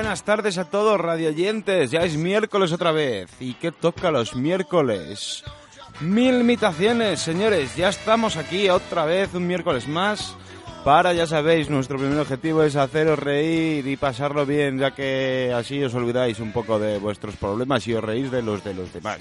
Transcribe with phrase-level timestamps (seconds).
[0.00, 1.90] buenas tardes a todos, radioyentes.
[1.90, 3.30] Ya es miércoles otra vez.
[3.38, 5.44] ¿Y qué toca los miércoles?
[6.00, 7.76] Mil imitaciones, señores.
[7.76, 10.34] Ya estamos aquí otra vez, un miércoles más.
[10.86, 15.84] Para, ya sabéis, nuestro primer objetivo es haceros reír y pasarlo bien, ya que así
[15.84, 19.20] os olvidáis un poco de vuestros problemas y os reís de los de los demás.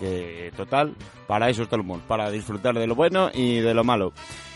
[0.00, 0.94] Que, total,
[1.26, 4.14] para eso está el humor, para disfrutar de lo bueno y de lo malo.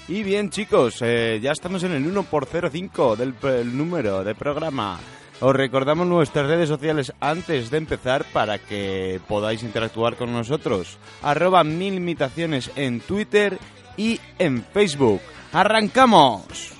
[0.08, 4.98] Y bien, chicos, eh, ya estamos en el 1x05 del número de programa.
[5.40, 10.98] Os recordamos nuestras redes sociales antes de empezar para que podáis interactuar con nosotros.
[11.22, 13.58] Arroba mil imitaciones en Twitter
[13.96, 15.20] y en Facebook.
[15.52, 16.77] ¡Arrancamos!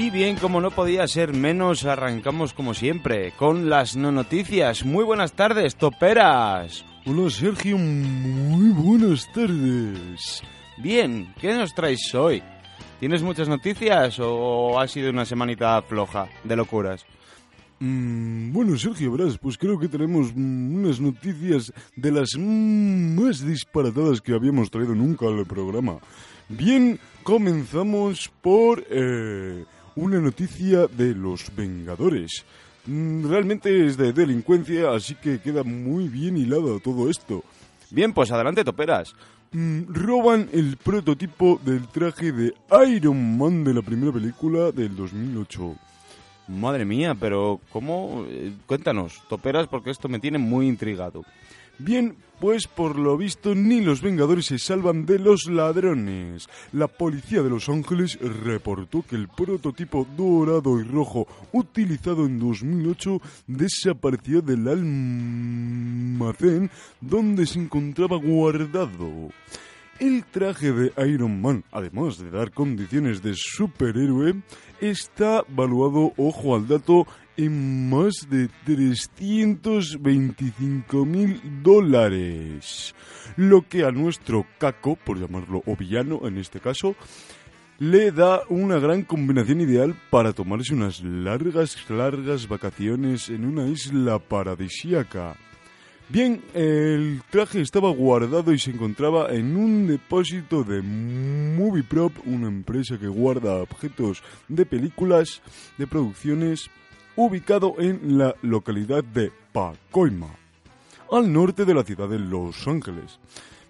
[0.00, 4.82] Y bien, como no podía ser menos, arrancamos como siempre con las no noticias.
[4.82, 6.86] Muy buenas tardes, toperas.
[7.04, 10.42] Hola Sergio, muy buenas tardes.
[10.78, 12.42] Bien, ¿qué nos traes hoy?
[12.98, 17.04] ¿Tienes muchas noticias o ha sido una semanita floja de locuras?
[17.80, 23.44] Mm, bueno, Sergio, verás, pues creo que tenemos mm, unas noticias de las mm, más
[23.46, 25.98] disparatadas que habíamos traído nunca al programa.
[26.48, 32.44] Bien, comenzamos por eh, una noticia de los Vengadores.
[32.86, 37.44] Mm, realmente es de delincuencia, así que queda muy bien hilado todo esto.
[37.90, 39.14] Bien, pues adelante, toperas.
[39.52, 42.54] Mm, roban el prototipo del traje de
[42.88, 45.76] Iron Man de la primera película del 2008.
[46.48, 48.24] Madre mía, pero ¿cómo?
[48.28, 51.24] Eh, Cuéntanos, toperas, porque esto me tiene muy intrigado.
[51.82, 56.46] Bien, pues por lo visto ni los Vengadores se salvan de los ladrones.
[56.72, 63.22] La policía de Los Ángeles reportó que el prototipo dorado y rojo utilizado en 2008
[63.46, 66.70] desapareció del almacén
[67.00, 69.30] donde se encontraba guardado.
[69.98, 74.34] El traje de Iron Man, además de dar condiciones de superhéroe,
[74.82, 77.06] está valuado, ojo al dato,
[77.44, 82.94] en más de 325 mil dólares.
[83.36, 86.94] Lo que a nuestro caco, por llamarlo o villano en este caso,
[87.78, 94.18] le da una gran combinación ideal para tomarse unas largas, largas vacaciones en una isla
[94.18, 95.38] paradisíaca.
[96.10, 102.98] Bien, el traje estaba guardado y se encontraba en un depósito de Movieprop, una empresa
[102.98, 105.40] que guarda objetos de películas,
[105.78, 106.68] de producciones,
[107.24, 110.34] ubicado en la localidad de Pacoima,
[111.12, 113.18] al norte de la ciudad de Los Ángeles.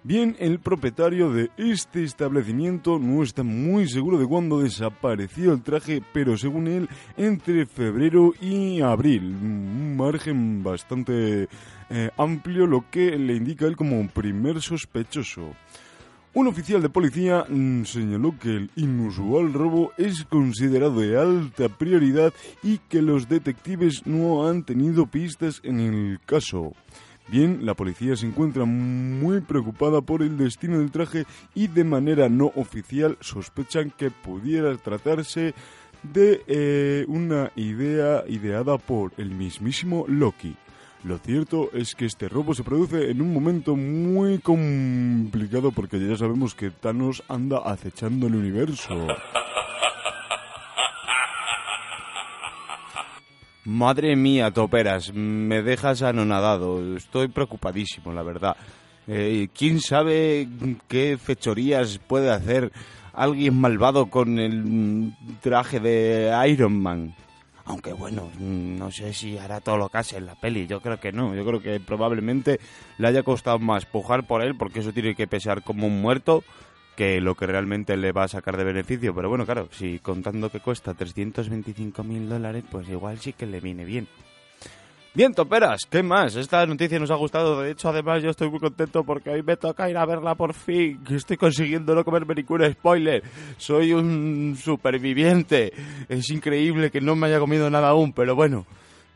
[0.04, 6.00] Bien, el propietario de este establecimiento no está muy seguro de cuándo desapareció el traje,
[6.12, 9.24] pero según él, entre febrero y abril.
[9.24, 11.48] Un margen bastante
[11.90, 15.54] eh, amplio, lo que le indica él como primer sospechoso.
[16.32, 22.32] Un oficial de policía mm, señaló que el inusual robo es considerado de alta prioridad
[22.62, 26.72] y que los detectives no han tenido pistas en el caso.
[27.26, 32.28] Bien, la policía se encuentra muy preocupada por el destino del traje y de manera
[32.28, 35.52] no oficial sospechan que pudiera tratarse
[36.04, 40.54] de eh, una idea ideada por el mismísimo Loki.
[41.02, 46.14] Lo cierto es que este robo se produce en un momento muy complicado porque ya
[46.14, 49.06] sabemos que Thanos anda acechando el universo.
[53.64, 56.96] Madre mía, toperas, me dejas anonadado.
[56.96, 58.56] Estoy preocupadísimo, la verdad.
[59.06, 60.48] Eh, ¿Quién sabe
[60.86, 62.72] qué fechorías puede hacer
[63.14, 67.14] alguien malvado con el mm, traje de Iron Man?
[67.70, 70.66] Aunque bueno, no sé si hará todo lo que hace en la peli.
[70.66, 71.36] Yo creo que no.
[71.36, 72.58] Yo creo que probablemente
[72.98, 76.42] le haya costado más pujar por él, porque eso tiene que pesar como un muerto,
[76.96, 79.14] que lo que realmente le va a sacar de beneficio.
[79.14, 83.60] Pero bueno, claro, si contando que cuesta 325 mil dólares, pues igual sí que le
[83.60, 84.08] viene bien.
[85.12, 86.36] Bien, toperas, ¿qué más?
[86.36, 87.60] Esta noticia nos ha gustado.
[87.60, 90.54] De hecho, además, yo estoy muy contento porque hoy me toca ir a verla por
[90.54, 91.00] fin.
[91.10, 93.24] Estoy consiguiendo no comerme ningún spoiler.
[93.56, 95.72] Soy un superviviente.
[96.08, 98.66] Es increíble que no me haya comido nada aún, pero bueno.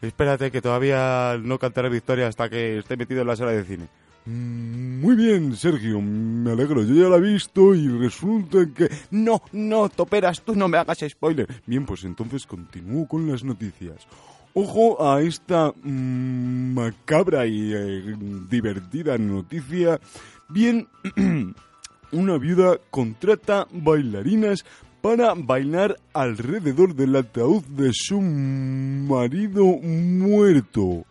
[0.02, 3.86] Espérate que todavía no cantaré victoria hasta que esté metido en la sala de cine.
[4.26, 6.82] Mm, Muy bien, Sergio, me alegro.
[6.82, 8.88] Yo ya la he visto y resulta que...
[9.12, 11.46] No, no, toperas, tú no me hagas spoiler.
[11.66, 14.08] Bien, pues entonces continúo con las noticias.
[14.54, 18.16] Ojo a esta mm, macabra y eh,
[18.48, 20.00] divertida noticia.
[20.48, 20.86] Bien,
[22.12, 24.64] una viuda contrata bailarinas
[25.02, 31.04] para bailar alrededor del ataúd de su marido muerto.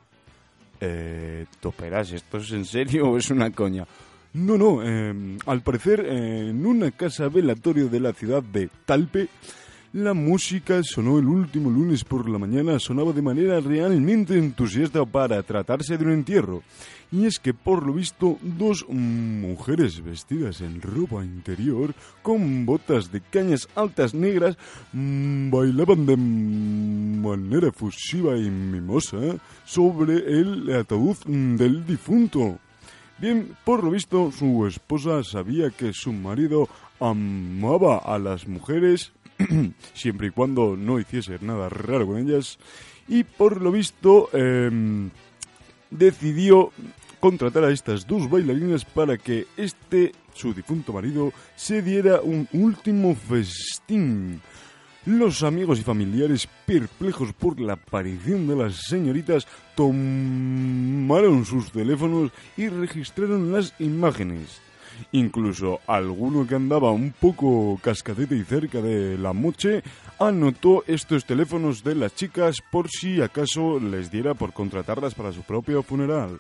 [0.80, 3.86] Eh, toperas, ¿esto es en serio o es una coña?
[4.34, 9.28] No, no, eh, al parecer eh, en una casa velatorio de la ciudad de Talpe,
[9.94, 15.44] la música sonó el último lunes por la mañana, sonaba de manera realmente entusiasta para
[15.44, 16.64] tratarse de un entierro.
[17.12, 21.94] Y es que por lo visto dos mujeres vestidas en ropa interior,
[22.24, 24.58] con botas de cañas altas negras,
[24.94, 29.20] mm, bailaban de manera fusiva y mimosa
[29.64, 32.58] sobre el ataúd del difunto.
[33.20, 36.68] Bien, por lo visto, su esposa sabía que su marido
[37.00, 39.14] amaba a las mujeres,
[39.94, 42.60] siempre y cuando no hiciese nada raro con ellas,
[43.08, 45.10] y por lo visto em,
[45.90, 46.72] decidió
[47.20, 53.16] contratar a estas dos bailarinas para que este, su difunto marido, se diera un último
[53.16, 54.42] festín.
[55.06, 62.68] Los amigos y familiares, perplejos por la aparición de las señoritas, tomaron sus teléfonos y
[62.70, 64.62] registraron las imágenes.
[65.12, 69.84] Incluso alguno que andaba un poco cascadete y cerca de la moche
[70.20, 75.44] anotó estos teléfonos de las chicas por si acaso les diera por contratarlas para su
[75.44, 76.40] propio funeral.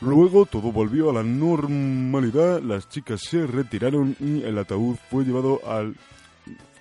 [0.00, 5.60] Luego todo volvió a la normalidad, las chicas se retiraron y el ataúd fue llevado
[5.64, 5.94] al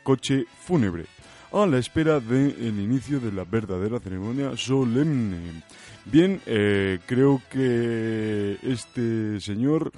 [0.01, 1.05] coche fúnebre,
[1.51, 5.63] a la espera del inicio de la verdadera ceremonia solemne.
[6.05, 9.91] Bien, eh, creo que este señor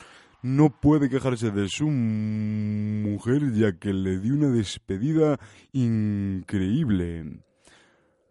[0.43, 5.39] no puede quejarse de su mujer ya que le dio una despedida
[5.71, 7.23] increíble.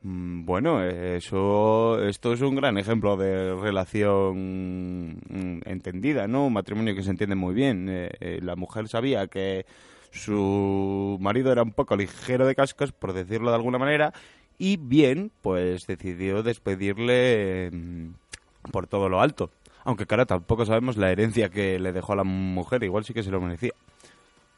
[0.02, 6.46] Mm, Bueno, eso, esto es un gran ejemplo de relación mm, entendida, ¿no?
[6.46, 7.88] Un matrimonio que se entiende muy bien.
[7.88, 9.64] Eh, eh, la mujer sabía que
[10.10, 14.12] su marido era un poco ligero de cascos, por decirlo de alguna manera,
[14.58, 19.50] y bien, pues decidió despedirle mm, por todo lo alto.
[19.84, 23.22] Aunque, cara, tampoco sabemos la herencia que le dejó a la mujer, igual sí que
[23.22, 23.72] se lo merecía.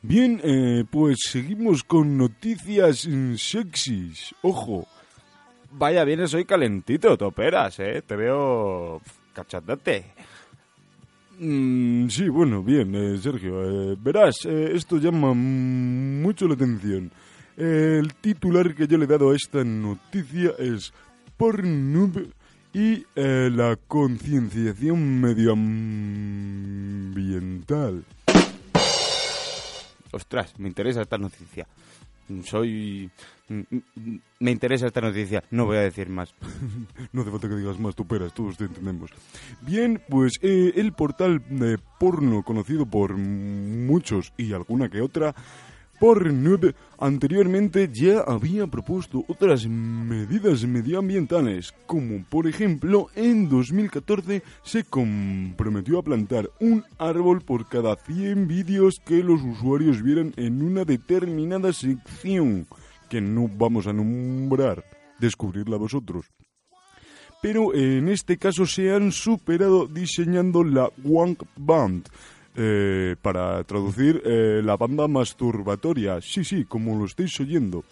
[0.02, 4.34] Bien, eh, pues seguimos con noticias sexys.
[4.42, 4.86] Ojo,
[5.76, 8.00] Vaya, vienes hoy calentito, toperas, ¿eh?
[8.06, 9.00] Te veo
[9.32, 10.04] cachándote.
[11.40, 13.92] Mm, sí, bueno, bien, eh, Sergio.
[13.92, 17.10] eh, verás, eh, esto llama mucho la atención.
[17.56, 20.92] Eh, el titular que yo le he dado a esta noticia es
[21.36, 22.32] Pornhub
[22.74, 28.04] y eh, la concienciación medioambiental.
[30.10, 31.68] Ostras, me interesa esta noticia.
[32.44, 33.10] Soy...
[33.46, 36.34] Me interesa esta noticia, no voy a decir más.
[37.12, 39.10] No hace falta que digas más, tú peras, todos te entendemos.
[39.60, 45.32] Bien, pues eh, el portal de porno conocido por muchos y alguna que otra,
[45.98, 55.98] Pornhub, anteriormente ya había propuesto otras medidas medioambientales, como por ejemplo en 2014 se comprometió
[55.98, 61.72] a plantar un árbol por cada 100 vídeos que los usuarios vieran en una determinada
[61.72, 62.66] sección,
[63.08, 64.84] que no vamos a nombrar,
[65.18, 66.26] descubrirla vosotros
[67.44, 72.08] pero en este caso se han superado diseñando la Wank Band.
[72.56, 76.20] Eh, para traducir eh, la banda masturbatoria.
[76.20, 77.84] Sí, sí, como lo estáis oyendo.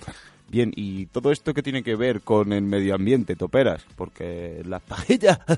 [0.49, 3.85] Bien, ¿y todo esto qué tiene que ver con el medio ambiente, toperas?
[3.97, 5.38] Porque las pajillas...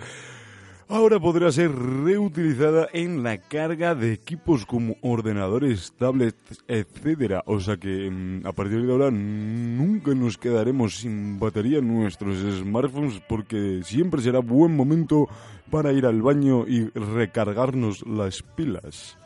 [0.89, 7.43] ahora podrá ser reutilizada en la carga de equipos como ordenadores, tablets, etcétera.
[7.45, 12.37] O sea que mm, a partir de ahora nunca nos quedaremos sin batería en nuestros
[12.37, 15.27] smartphones porque siempre será buen momento
[15.69, 19.17] para ir al baño y recargarnos las pilas.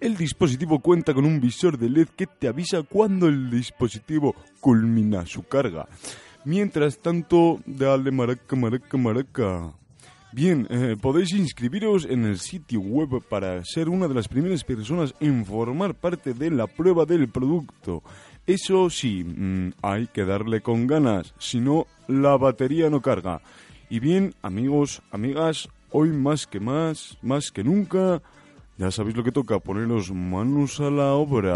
[0.00, 5.24] El dispositivo cuenta con un visor de LED que te avisa cuando el dispositivo culmina
[5.24, 5.88] su carga.
[6.44, 9.83] Mientras tanto, dale maraca, maraca, maraca.
[10.34, 15.14] Bien, eh, podéis inscribiros en el sitio web para ser una de las primeras personas
[15.20, 18.02] en formar parte de la prueba del producto.
[18.44, 23.42] Eso sí, mm, hay que darle con ganas, si no, la batería no carga.
[23.88, 28.20] Y bien, amigos, amigas, hoy más que más, más que nunca,
[28.76, 31.54] ya sabéis lo que toca, poneros manos a la obra.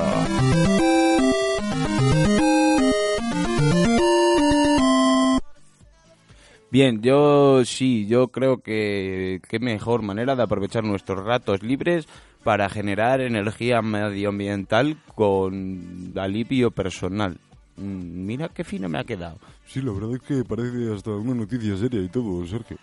[6.70, 12.06] Bien, yo sí, yo creo que qué mejor manera de aprovechar nuestros ratos libres
[12.44, 17.38] para generar energía medioambiental con alivio personal.
[17.76, 19.38] Mm, Mira qué fino me ha quedado.
[19.66, 22.76] Sí, la verdad es que parece hasta una noticia seria y todo, Sergio.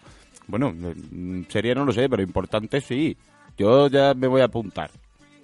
[0.48, 3.16] Bueno, eh, sería no lo sé, pero importante sí.
[3.58, 4.90] Yo ya me voy a apuntar,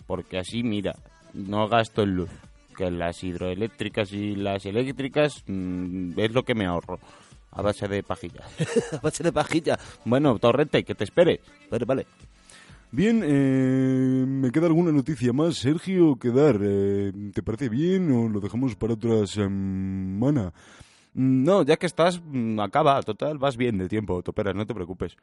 [0.08, 0.96] porque así, mira,
[1.34, 2.30] no gasto en luz.
[2.76, 7.00] Que las hidroeléctricas y las eléctricas mm, es lo que me ahorro,
[7.52, 8.42] a base de pajilla.
[8.94, 9.78] A base de pajilla.
[10.06, 11.42] bueno, Torrente, que te espere.
[11.70, 12.08] Vale, vale.
[12.94, 16.60] Bien, eh, ¿me queda alguna noticia más, Sergio, que dar?
[16.62, 20.52] Eh, ¿Te parece bien o lo dejamos para otra semana?
[21.14, 24.74] Mm, No, ya que estás, mm, acaba, total, vas bien de tiempo, Toperas, no te
[24.74, 25.16] preocupes.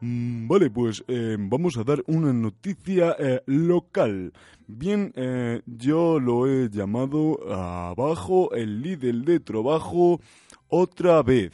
[0.00, 4.32] Mm, Vale, pues eh, vamos a dar una noticia eh, local.
[4.66, 10.20] Bien, eh, yo lo he llamado abajo el líder de trabajo
[10.66, 11.52] otra vez.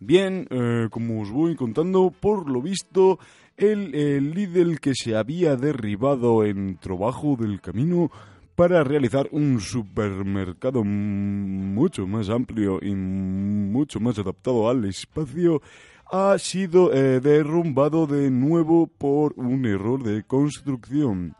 [0.00, 3.18] Bien, eh, como os voy contando, por lo visto,
[3.56, 8.10] el, el líder que se había derribado en trabajo del camino
[8.58, 15.62] para realizar un supermercado mucho más amplio y mucho más adaptado al espacio,
[16.10, 21.36] ha sido eh, derrumbado de nuevo por un error de construcción.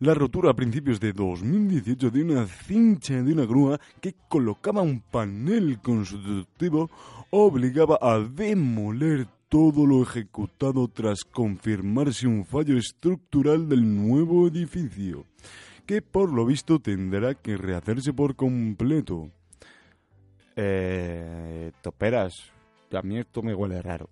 [0.00, 5.00] La rotura a principios de 2018 de una cincha de una grúa que colocaba un
[5.00, 6.88] panel constructivo
[7.30, 15.24] obligaba a demoler todo lo ejecutado tras confirmarse un fallo estructural del nuevo edificio,
[15.84, 19.32] que por lo visto tendrá que rehacerse por completo.
[20.54, 22.34] Eh, Toperas,
[22.92, 24.08] a mí esto me huele raro.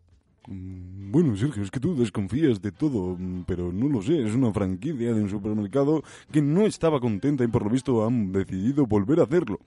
[0.47, 4.35] Mm, Bueno, Sergio, es que tú desconfías de todo, mm, pero no lo sé, es
[4.35, 8.87] una franquicia de un supermercado que no estaba contenta y por lo visto han decidido
[8.87, 9.59] volver a hacerlo.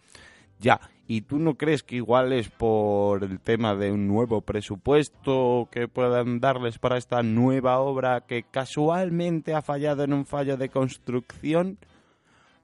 [0.60, 5.70] Ya, ¿y tú no crees que igual es por el tema de un nuevo presupuesto
[5.72, 10.68] que puedan darles para esta nueva obra que casualmente ha fallado en un fallo de
[10.70, 11.78] construcción?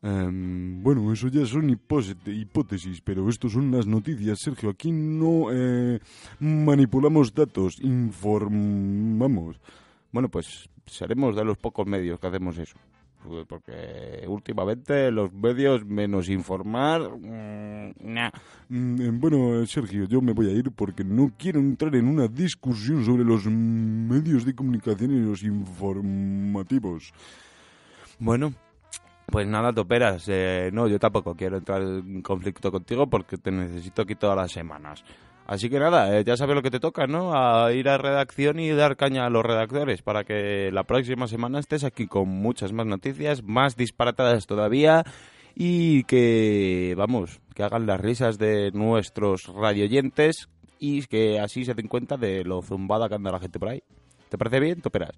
[0.05, 4.69] Em, bueno, eso ya son hipótesis, pero estos son las noticias, Sergio.
[4.69, 6.00] Aquí no eh,
[6.39, 9.59] manipulamos datos, informamos.
[10.12, 12.77] Bueno, pues seremos de los pocos medios que hacemos eso.
[13.47, 18.29] Porque últimamente los medios, menos informar, mm, nah.
[18.69, 22.27] Mm, eh, Bueno, Sergio, yo me voy a ir porque no quiero entrar en una
[22.27, 27.12] discusión sobre los medios de comunicación y los informativos.
[28.19, 28.53] Bueno,
[29.27, 30.25] pues nada, toperas.
[30.27, 34.51] Eh, no, yo tampoco quiero entrar en conflicto contigo porque te necesito aquí todas las
[34.51, 35.03] semanas.
[35.48, 37.34] Así que nada, eh, ya sabes lo que te toca, ¿no?
[37.36, 41.60] A ir a redacción y dar caña a los redactores para que la próxima semana
[41.60, 45.03] estés aquí con muchas más noticias, más disparatadas todavía
[45.53, 51.88] y que, vamos, que hagan las risas de nuestros radioyentes y que así se den
[51.88, 53.84] cuenta de lo zumbada que anda la gente por ahí.
[54.29, 55.15] ¿Te parece bien, toperas?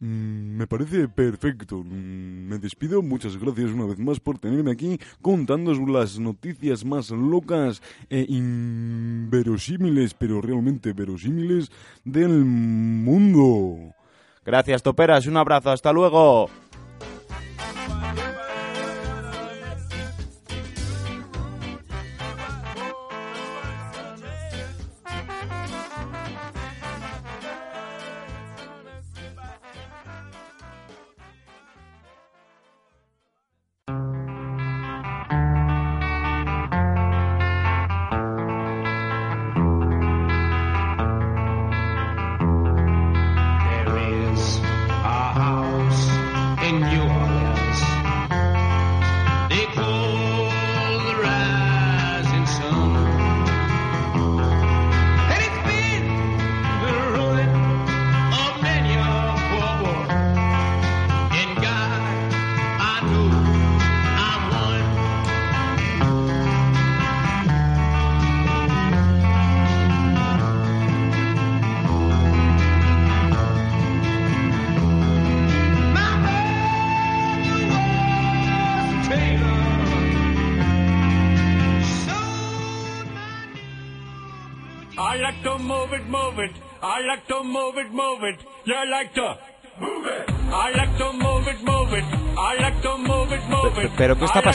[0.00, 1.78] Mm, me parece perfecto.
[1.78, 3.02] Mm, me despido.
[3.02, 10.14] Muchas gracias una vez más por tenerme aquí contándoos las noticias más locas e inverosímiles,
[10.14, 11.70] pero realmente verosímiles
[12.04, 13.94] del mundo.
[14.44, 15.26] Gracias, Toperas.
[15.26, 15.70] Un abrazo.
[15.70, 16.50] Hasta luego.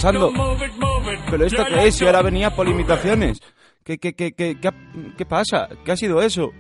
[0.02, 0.32] Pasando?
[1.30, 1.96] ¿Pero esto qué es?
[1.96, 3.40] Si to- ahora venía por limitaciones.
[3.84, 4.58] ¿Qué, qué, qué, qué,
[5.18, 5.68] qué, pasa?
[5.84, 6.52] ¿Qué ha sido eso?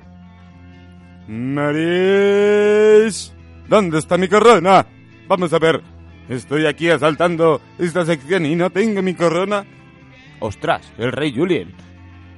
[1.28, 3.34] Nariz.
[3.68, 4.86] ¿Dónde está mi corona?
[5.28, 5.82] Vamos a ver.
[6.28, 9.64] Estoy aquí asaltando esta sección y no tengo mi corona.
[10.40, 11.74] Ostras, el rey Julien.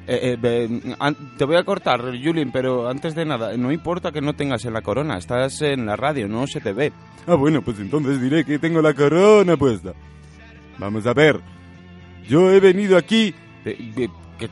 [0.07, 4.19] Eh, eh, an- te voy a cortar, Julien, pero antes de nada, no importa que
[4.19, 6.91] no tengas en la corona, estás en la radio, no se te ve.
[7.27, 9.93] Ah, bueno, pues entonces diré que tengo la corona puesta.
[10.81, 11.39] Vamos a ver.
[12.27, 13.35] Yo he venido aquí.
[13.63, 14.09] ¿Qué,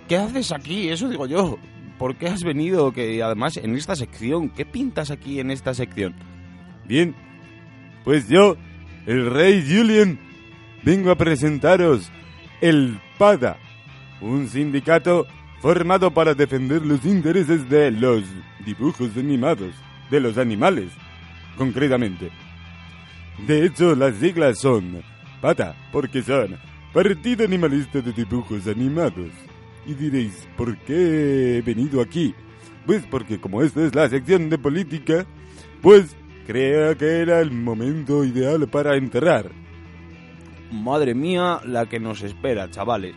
[0.08, 0.88] qué haces aquí?
[0.88, 1.58] Eso digo yo.
[1.98, 2.92] ¿Por qué has venido?
[2.92, 6.13] Que además en esta sección, ¿qué pintas aquí en esta sección?
[6.86, 7.15] Bien.
[8.04, 8.58] Pues yo,
[9.08, 10.20] el rey Julien,
[10.84, 12.12] vengo a presentaros
[12.62, 13.58] el PADA,
[14.22, 15.26] un sindicato
[15.62, 18.24] formado para defender los intereses de los
[18.63, 19.74] dibujos animados,
[20.12, 20.92] de los animales,
[21.58, 22.30] concretamente.
[23.48, 25.02] De hecho, las siglas son
[25.41, 26.58] PATA, porque son
[26.93, 29.32] Partido Animalista de Dibujos Animados.
[29.86, 32.34] Y diréis, ¿por qué he venido aquí?
[32.86, 35.25] Pues porque como esta es la sección de política,
[35.82, 36.15] pues
[36.47, 39.52] creo que era el momento ideal para entrar.
[40.71, 43.15] Madre mía, la que nos espera, chavales.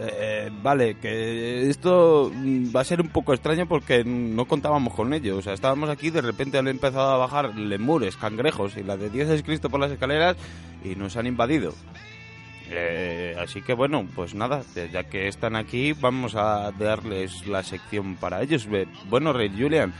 [0.00, 5.12] Eh, vale, que esto mm, va a ser un poco extraño porque no contábamos con
[5.12, 5.38] ello.
[5.38, 9.10] O sea, estábamos aquí, de repente han empezado a bajar lemures, cangrejos y la de
[9.10, 10.36] Dios es Cristo por las escaleras
[10.84, 11.74] y nos han invadido.
[12.70, 18.14] Eh, así que bueno, pues nada, ya que están aquí, vamos a darles la sección
[18.16, 18.68] para ellos.
[19.08, 19.92] Bueno, Rey Julian,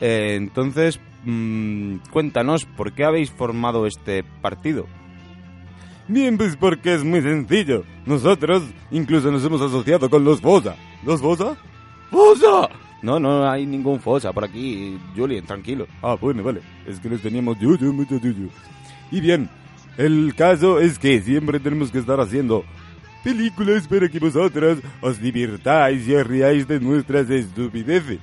[0.00, 4.86] eh, entonces mm, cuéntanos, ¿por qué habéis formado este partido?
[6.06, 7.84] Bien, pues porque es muy sencillo.
[8.04, 10.76] Nosotros incluso nos hemos asociado con los Fosa.
[11.04, 11.56] ¿Los Fosa?
[12.10, 12.68] ¡Fosa!
[13.04, 15.86] No, no hay ningún fosa por aquí, Julian, tranquilo.
[16.00, 16.62] Ah, bueno, vale.
[16.86, 18.48] Es que les teníamos yuyu, mucho yuyu.
[19.10, 19.50] Y bien,
[19.98, 22.64] el caso es que siempre tenemos que estar haciendo
[23.22, 28.20] películas para que vosotros os divirtáis y os riáis de nuestras estupideces.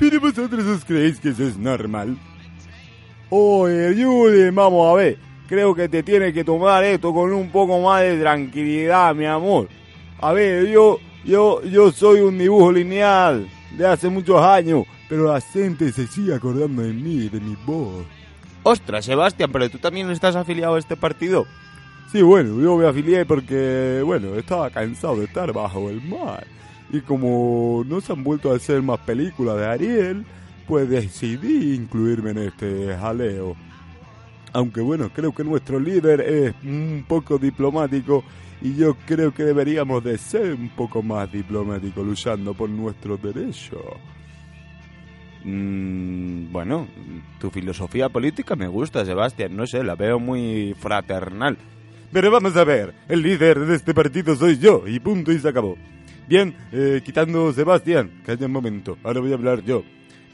[0.00, 2.18] Pero vosotros os creéis que eso es normal.
[3.30, 5.18] Oye, Julie, vamos a ver.
[5.48, 9.68] Creo que te tienes que tomar esto con un poco más de tranquilidad, mi amor.
[10.20, 15.40] A ver, yo, yo, yo soy un dibujo lineal de hace muchos años, pero la
[15.40, 18.06] gente se sigue acordando de mí, de mi voz.
[18.62, 21.46] Ostras, Sebastián, pero tú también estás afiliado a este partido.
[22.10, 26.46] Sí, bueno, yo me afilié porque, bueno, estaba cansado de estar bajo el mar.
[26.90, 30.24] Y como no se han vuelto a hacer más películas de Ariel,
[30.66, 33.56] pues decidí incluirme en este jaleo.
[34.54, 38.24] Aunque bueno, creo que nuestro líder es un poco diplomático
[38.62, 43.82] y yo creo que deberíamos de ser un poco más diplomáticos luchando por nuestros derechos.
[45.42, 46.86] Mm, bueno,
[47.40, 49.56] tu filosofía política me gusta, Sebastián.
[49.56, 51.58] No sé, la veo muy fraternal.
[52.12, 55.48] Pero vamos a ver, el líder de este partido soy yo, y punto y se
[55.48, 55.76] acabó.
[56.28, 59.82] Bien, eh, quitando Sebastián, calla un momento, ahora voy a hablar yo.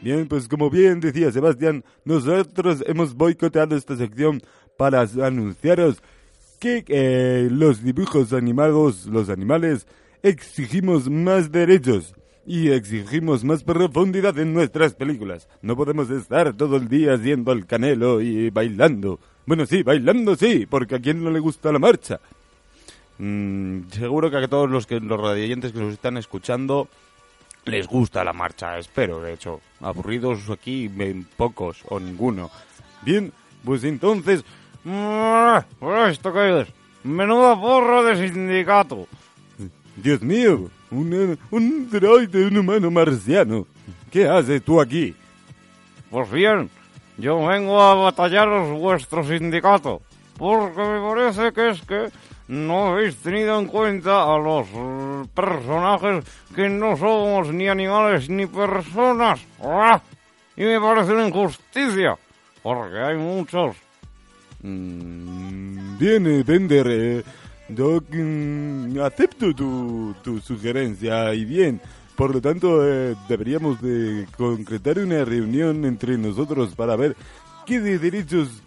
[0.02, 4.40] Bien, pues como bien decía Sebastián, nosotros hemos boicoteado esta sección
[4.78, 6.02] para anunciaros
[6.58, 9.86] que eh, los dibujos animados, los animales,
[10.22, 12.14] exigimos más derechos.
[12.46, 15.46] y exigimos más profundidad en nuestras películas.
[15.62, 19.20] No podemos estar todo el día haciendo el canelo y bailando.
[19.46, 22.18] Bueno, sí, bailando sí, porque a quién no le gusta la marcha.
[23.18, 26.88] Mm, seguro que a todos los que los radioyentes que nos están escuchando
[27.64, 29.60] les gusta la marcha, espero, de hecho.
[29.80, 30.90] Aburridos aquí,
[31.36, 32.50] pocos o ninguno.
[33.02, 33.32] Bien,
[33.64, 34.44] pues entonces...
[34.84, 36.68] ¿Esto qué es?
[37.02, 39.06] Menuda porra de sindicato.
[39.96, 43.66] Dios mío, un, un droide, un humano marciano.
[44.10, 45.14] ¿Qué haces tú aquí?
[46.10, 46.70] Pues bien,
[47.18, 50.02] yo vengo a batallaros vuestro sindicato,
[50.36, 52.08] porque me parece que es que
[52.50, 54.66] no habéis tenido en cuenta a los
[55.32, 59.40] personajes que no somos ni animales ni personas.
[59.62, 60.02] ¡Ah!
[60.56, 62.18] Y me parece una injusticia,
[62.60, 63.76] porque hay muchos.
[64.62, 67.22] Mm, bien, eh, Bender, eh,
[67.68, 71.80] Doc, mm, acepto tu, tu sugerencia y bien.
[72.16, 77.16] Por lo tanto, eh, deberíamos de concretar una reunión entre nosotros para ver
[77.64, 78.60] qué de derechos...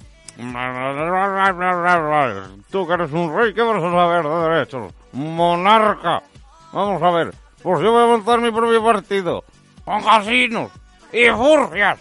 [2.72, 4.94] Tú que eres un rey, ¿qué vas a saber de derechos?
[5.12, 6.24] Monarca.
[6.72, 9.44] Vamos a ver, pues yo voy a montar mi propio partido.
[9.86, 10.72] Con casinos
[11.12, 12.00] y furcias.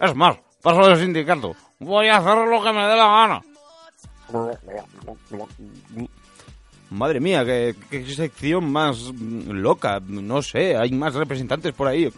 [0.00, 1.54] Es más, paso del sindicato.
[1.78, 3.42] Voy a hacer lo que me dé la gana.
[6.90, 10.00] Madre mía, qué, qué sección más mm, loca.
[10.06, 12.10] No sé, hay más representantes por ahí.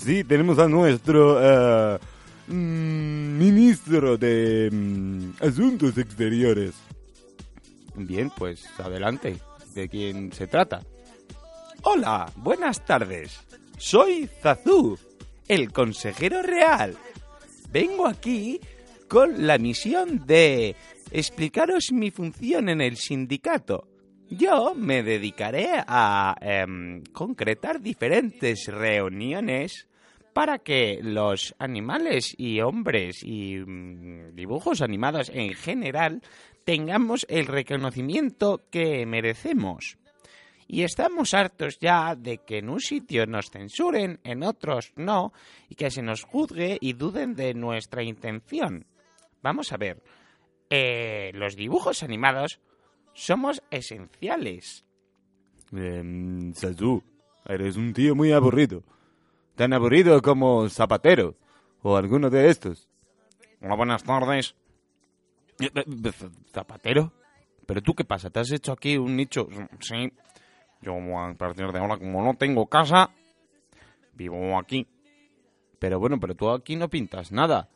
[0.00, 1.98] sí, tenemos a nuestro eh,
[2.50, 6.74] mm, ministro de mm, Asuntos Exteriores.
[7.94, 9.38] Bien, pues adelante.
[9.74, 10.82] ¿De quién se trata?
[11.82, 13.40] Hola, buenas tardes.
[13.78, 14.98] Soy Zazú,
[15.48, 16.96] el consejero real.
[17.72, 18.60] Vengo aquí
[19.08, 20.76] con la misión de
[21.10, 23.88] explicaros mi función en el sindicato.
[24.28, 29.88] Yo me dedicaré a em, concretar diferentes reuniones
[30.40, 36.22] para que los animales y hombres y mm, dibujos animados en general
[36.64, 39.98] tengamos el reconocimiento que merecemos.
[40.66, 45.34] Y estamos hartos ya de que en un sitio nos censuren, en otros no,
[45.68, 48.86] y que se nos juzgue y duden de nuestra intención.
[49.42, 50.02] Vamos a ver,
[50.70, 52.60] eh, los dibujos animados
[53.12, 54.86] somos esenciales.
[55.76, 56.52] Eh,
[57.44, 58.82] eres un tío muy aburrido.
[59.60, 61.36] Tan aburrido como Zapatero
[61.82, 62.88] o alguno de estos.
[63.60, 64.56] Hola, buenas tardes.
[65.60, 66.12] Eh, eh,
[66.50, 67.12] ¿Zapatero?
[67.66, 68.30] ¿Pero tú qué pasa?
[68.30, 69.48] ¿Te has hecho aquí un nicho?
[69.80, 70.10] Sí.
[70.80, 73.10] Yo a partir de ahora, como no tengo casa,
[74.14, 74.88] vivo aquí.
[75.78, 77.68] Pero bueno, pero tú aquí no pintas nada.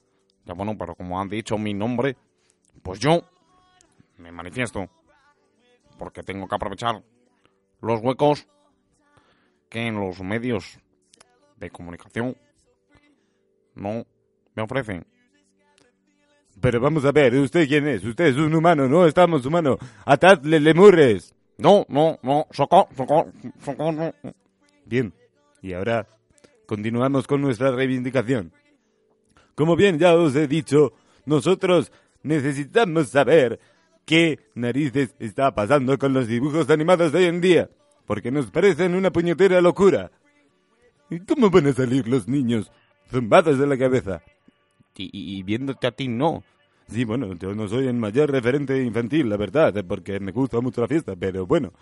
[0.47, 2.17] Ya bueno, pero como han dicho mi nombre,
[2.83, 3.21] pues yo
[4.17, 4.89] me manifiesto.
[5.99, 7.03] Porque tengo que aprovechar
[7.83, 8.49] los huecos
[9.69, 10.79] que en los medios
[11.65, 12.37] de comunicación
[13.75, 14.07] no
[14.55, 15.05] me ofrecen.
[16.61, 18.05] Pero vamos a ver, ¿usted quién es?
[18.05, 19.79] Usted es un humano, no estamos humanos.
[20.07, 21.35] Atadle lemures.
[21.59, 23.33] No, no, no, socorro, socorro,
[23.65, 24.15] socorro.
[24.85, 25.13] Bien,
[25.63, 26.07] y ahora
[26.67, 28.53] continuamos con nuestra reivindicación.
[29.55, 30.93] Como bien ya os he dicho,
[31.27, 33.61] nosotros necesitamos saber
[34.05, 37.71] qué narices está pasando con los dibujos animados de hoy en día,
[38.07, 40.11] porque nos parecen una puñetera locura.
[41.11, 42.71] ¿Y cómo van a salir los niños
[43.11, 44.23] zumbados de la cabeza?
[44.97, 46.43] Y, y- y viéndote a ti, no.
[46.89, 50.83] Sí, bueno, yo no soy el mayor referente infantil, la verdad, porque me gusta mucho
[50.83, 51.73] la fiesta, pero bueno,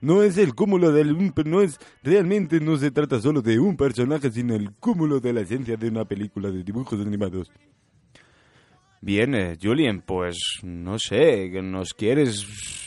[0.00, 3.76] no es el cúmulo del un, no es realmente no se trata solo de un
[3.76, 7.50] personaje, sino el cúmulo de la esencia de una película de dibujos animados.
[9.00, 12.46] Bien, eh, Julien, pues no sé, ¿que ¿nos quieres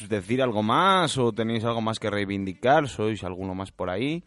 [0.10, 2.88] decir algo más o tenéis algo más que reivindicar?
[2.88, 4.24] ¿Sois alguno más por ahí?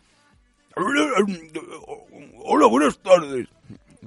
[0.77, 3.49] Hola, buenas tardes.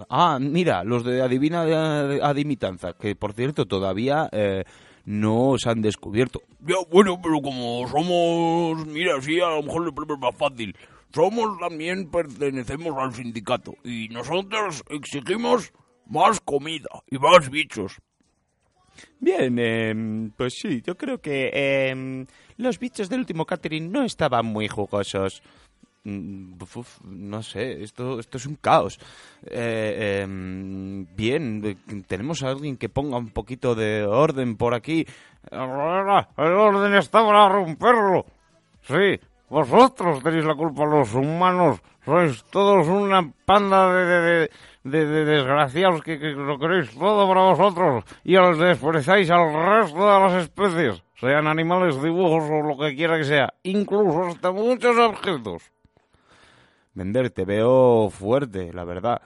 [0.09, 1.61] Ah, mira, los de Adivina
[2.21, 4.63] Adimitanza, que por cierto todavía eh,
[5.05, 6.41] no se han descubierto.
[6.61, 10.75] Ya, bueno, pero como somos, mira, sí, a lo mejor le ponemos más fácil.
[11.13, 15.71] Somos también, pertenecemos al sindicato y nosotros exigimos
[16.07, 17.99] más comida y más bichos.
[19.19, 22.25] Bien, em, pues sí, yo creo que em,
[22.57, 25.41] los bichos del último catering no estaban muy jugosos.
[26.05, 28.99] Mm, uf, no sé, esto, esto es un caos.
[29.45, 35.05] Eh, em, bien, eh, tenemos a alguien que ponga un poquito de orden por aquí.
[35.49, 35.59] El
[36.53, 38.25] orden está para romperlo.
[38.81, 41.79] Sí, vosotros tenéis la culpa, los humanos.
[42.03, 44.49] Sois todos una panda de, de, de,
[44.83, 49.99] de- de desgraciados que, que lo queréis todo para vosotros y os despreciáis al resto
[50.03, 54.97] de las especies, sean animales, dibujos o lo que quiera que sea, incluso hasta muchos
[54.97, 55.63] objetos.
[56.93, 57.29] Vender.
[57.31, 59.21] Te veo fuerte, la verdad.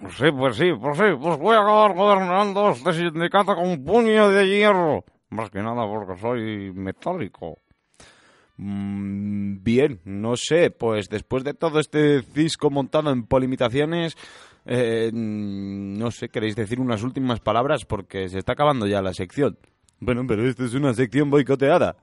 [0.00, 4.30] Pues sí, pues sí, pues sí, pues voy a acabar gobernando este sindicato con puño
[4.30, 5.04] de hierro.
[5.28, 7.58] Más que nada porque soy metálico.
[8.56, 14.16] Mm, bien, no sé, pues después de todo este cisco montado en polimitaciones,
[14.66, 17.84] eh, no sé, ¿queréis decir unas últimas palabras?
[17.84, 19.58] Porque se está acabando ya la sección.
[19.98, 21.96] Bueno, pero esto es una sección boicoteada.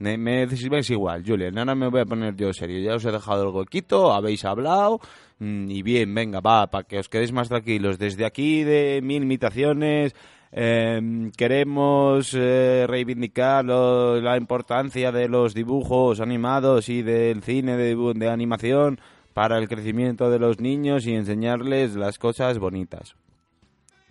[0.00, 2.80] Me, me decís igual, Julian, ahora me voy a poner yo serio.
[2.80, 4.98] Ya os he dejado el huequito, habéis hablado,
[5.38, 7.98] mm, y bien, venga, va, para que os quedéis más tranquilos.
[7.98, 10.14] Desde aquí de Mil Imitaciones
[10.52, 17.94] eh, queremos eh, reivindicar lo- la importancia de los dibujos animados y del cine de,
[18.16, 18.98] de animación
[19.34, 23.14] para el crecimiento de los niños y enseñarles las cosas bonitas.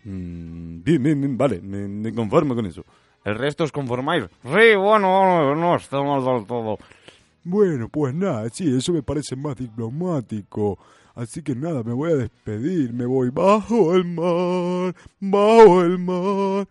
[0.04, 2.86] Mm, bien, bien, bien, vale, me, me conformo con eso.
[3.25, 4.25] ¿El resto os conformáis?
[4.43, 6.77] Sí, bueno, no está mal del todo.
[7.43, 10.77] Bueno, pues nada, sí, eso me parece más diplomático.
[11.15, 16.67] Así que nada, me voy a despedir, me voy bajo el mar, bajo el mar.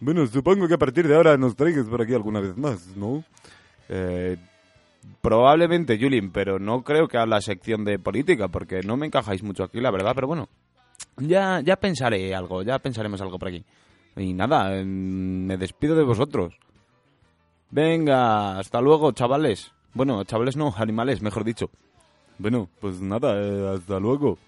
[0.00, 3.24] Bueno, supongo que a partir de ahora nos traigas por aquí alguna vez más, ¿no?
[3.88, 4.36] Eh,
[5.20, 9.42] probablemente, Julien, pero no creo que a la sección de política, porque no me encajáis
[9.42, 10.48] mucho aquí, la verdad, pero bueno.
[11.18, 13.64] Ya, ya pensaré algo, ya pensaremos algo por aquí.
[14.16, 16.54] Y nada, eh, me despido de vosotros.
[17.70, 19.72] Venga, hasta luego, chavales.
[19.94, 21.70] Bueno, chavales no, animales, mejor dicho.
[22.38, 24.38] Bueno, pues nada, eh, hasta luego.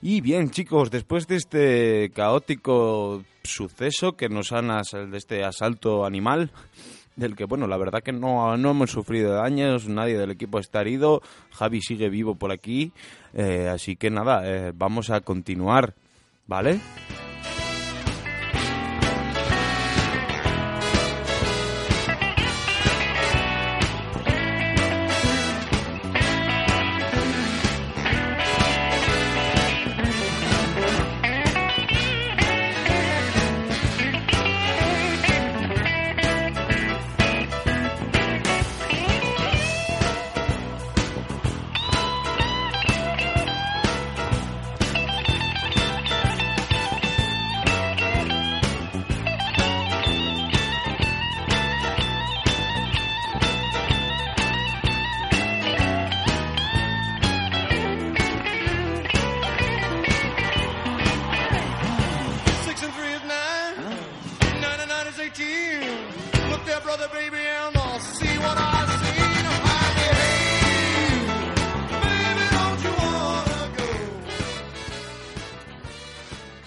[0.00, 4.68] Y bien, chicos, después de este caótico suceso que nos han
[5.10, 6.50] de este asalto animal,
[7.16, 10.80] del que, bueno, la verdad que no, no hemos sufrido daños, nadie del equipo está
[10.80, 12.92] herido, Javi sigue vivo por aquí,
[13.32, 15.94] eh, así que nada, eh, vamos a continuar,
[16.46, 16.80] ¿vale?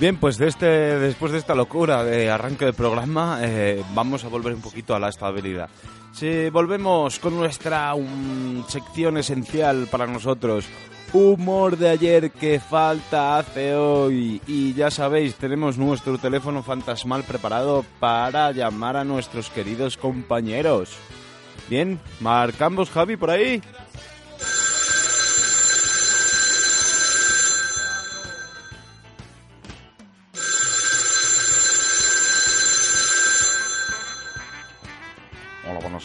[0.07, 4.29] Bien, pues de este, después de esta locura de arranque del programa, eh, vamos a
[4.29, 5.67] volver un poquito a la estabilidad.
[6.13, 10.63] Si volvemos con nuestra um, sección esencial para nosotros,
[11.11, 14.41] humor de ayer que falta hace hoy.
[14.47, 20.95] Y ya sabéis, tenemos nuestro teléfono fantasmal preparado para llamar a nuestros queridos compañeros.
[21.69, 23.61] Bien, marcamos Javi por ahí.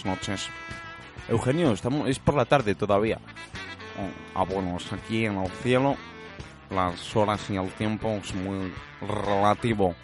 [0.03, 0.49] Buenas noches.
[1.29, 3.19] Eugenio, estamos, es por la tarde todavía.
[3.99, 5.97] Oh, ah, bueno, es aquí en el cielo
[6.71, 9.95] las horas y el tiempo es muy relativo.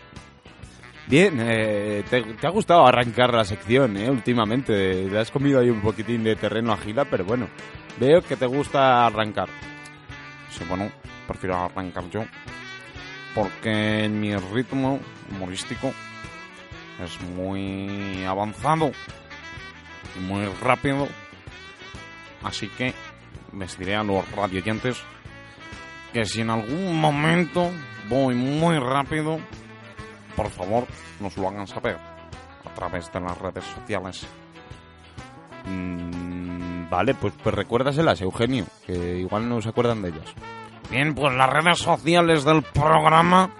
[1.06, 4.10] Bien, eh, te, te ha gustado arrancar la sección, ¿eh?
[4.10, 5.08] Últimamente.
[5.08, 7.48] Te has comido ahí un poquitín de terreno agila, pero bueno.
[7.98, 9.48] Veo que te gusta arrancar.
[10.50, 10.90] Sí, bueno,
[11.26, 12.24] prefiero arrancar yo.
[13.34, 15.92] Porque mi ritmo humorístico
[17.02, 18.92] es muy avanzado
[20.16, 21.08] muy rápido.
[22.42, 22.94] Así que
[23.56, 25.02] les diré a los radioyentes
[26.12, 27.70] que si en algún momento
[28.08, 29.38] voy muy rápido,
[30.36, 30.86] por favor
[31.20, 34.26] nos lo hagan saber a través de las redes sociales.
[35.64, 40.34] Mm, vale, pues, pues recuérdaselas, Eugenio, que igual no se acuerdan de ellas.
[40.90, 43.50] Bien, pues las redes sociales del programa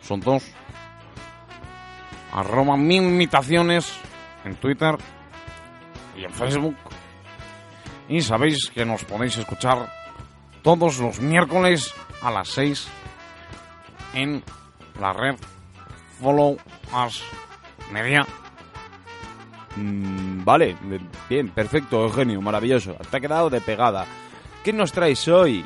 [0.00, 0.44] son dos.
[2.32, 3.92] Arroba mil imitaciones
[4.44, 4.96] en Twitter
[6.16, 6.76] y en Facebook.
[8.08, 9.90] Y sabéis que nos podéis escuchar
[10.62, 12.88] todos los miércoles a las 6
[14.14, 14.42] en
[15.00, 15.36] la red
[16.20, 16.56] Follow
[17.06, 17.22] Us
[17.90, 18.26] Media.
[19.76, 20.76] Mm, vale,
[21.28, 22.94] bien, perfecto, Eugenio, maravilloso.
[23.10, 24.06] Te ha quedado de pegada.
[24.62, 25.64] ¿Qué nos traes hoy?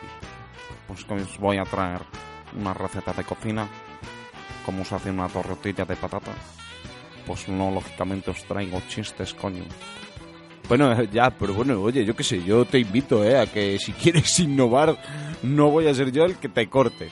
[0.87, 2.01] Pues que os voy a traer
[2.57, 3.69] una receta de cocina.
[4.65, 6.33] Cómo se hace una tortilla de patata.
[7.27, 9.65] Pues no, lógicamente os traigo chistes, coño.
[10.69, 13.39] Bueno, ya, pero bueno, oye, yo qué sé, yo te invito, ¿eh?
[13.39, 14.99] A que si quieres innovar,
[15.43, 17.11] no voy a ser yo el que te corte.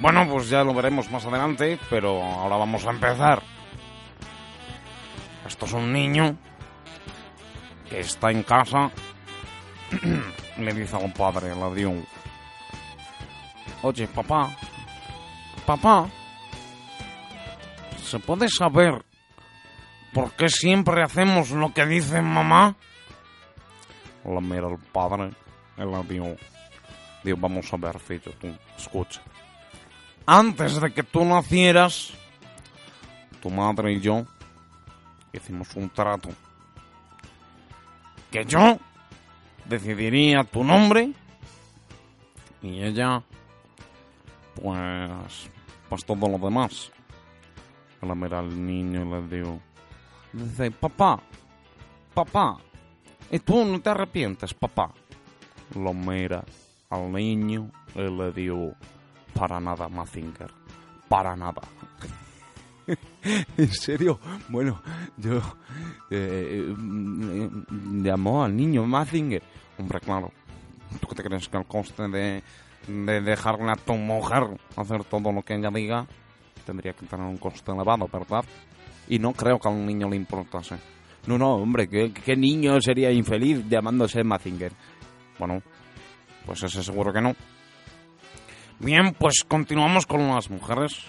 [0.00, 3.42] Bueno, pues ya lo veremos más adelante, pero ahora vamos a empezar.
[5.46, 6.36] Esto es un niño
[7.88, 8.90] que está en casa.
[10.58, 11.92] Le dice a un padre, le dio.
[13.82, 14.50] Oye, papá,
[15.66, 16.08] papá,
[18.02, 19.05] ¿se puede saber
[20.16, 22.74] por qué siempre hacemos lo que dice mamá?
[24.24, 25.30] La mira el padre
[25.76, 26.36] y le dio...
[27.22, 28.48] Digo, vamos a ver, fillo, tú,
[28.78, 29.20] escucha.
[30.24, 32.14] Antes de que tú nacieras,
[33.42, 34.24] tu madre y yo
[35.34, 36.30] hicimos un trato.
[38.30, 38.78] Que yo
[39.66, 41.12] decidiría tu nombre
[42.62, 43.22] y ella,
[44.54, 45.50] pues,
[45.90, 46.90] pues todo lo demás.
[48.00, 49.60] La mira al niño y le digo,
[50.44, 51.20] dice, papá,
[52.14, 52.58] papá,
[53.30, 54.92] ¿y tú no te arrepientes, papá?
[55.74, 56.44] Lo mira
[56.90, 58.72] al niño y le digo,
[59.34, 60.50] para nada, Mazinger,
[61.08, 61.62] para nada.
[63.56, 64.18] ¿En serio?
[64.48, 64.80] Bueno,
[65.16, 65.40] yo...
[66.08, 67.50] Eh, eh,
[68.02, 69.42] llamó al niño Mazinger.
[69.76, 70.30] Hombre, claro.
[71.00, 72.42] ¿Tú qué te crees que el coste de,
[72.86, 74.44] de dejarle a tu mujer
[74.76, 76.06] hacer todo lo que ella diga
[76.64, 78.44] tendría que tener un coste elevado, verdad?
[79.08, 80.76] Y no creo que a un niño le importase.
[81.26, 84.72] No, no, hombre, ¿qué, qué niño sería infeliz llamándose Mazinger?
[85.38, 85.62] Bueno,
[86.44, 87.34] pues ese seguro que no.
[88.78, 91.00] Bien, pues continuamos con las mujeres.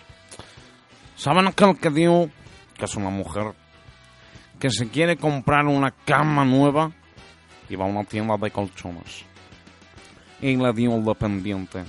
[1.16, 2.30] ¿Saben aquel que digo
[2.78, 3.54] que es una mujer
[4.60, 6.92] que se quiere comprar una cama nueva
[7.70, 9.26] y va a una tienda de colchones?
[10.42, 11.84] Y le dio el dependiente.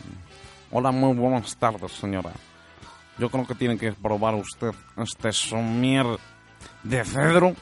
[0.70, 2.32] Hola, muy buenas tardes, señora.
[3.18, 6.06] Yo creo que tiene que probar usted este somier
[6.82, 7.54] de cedro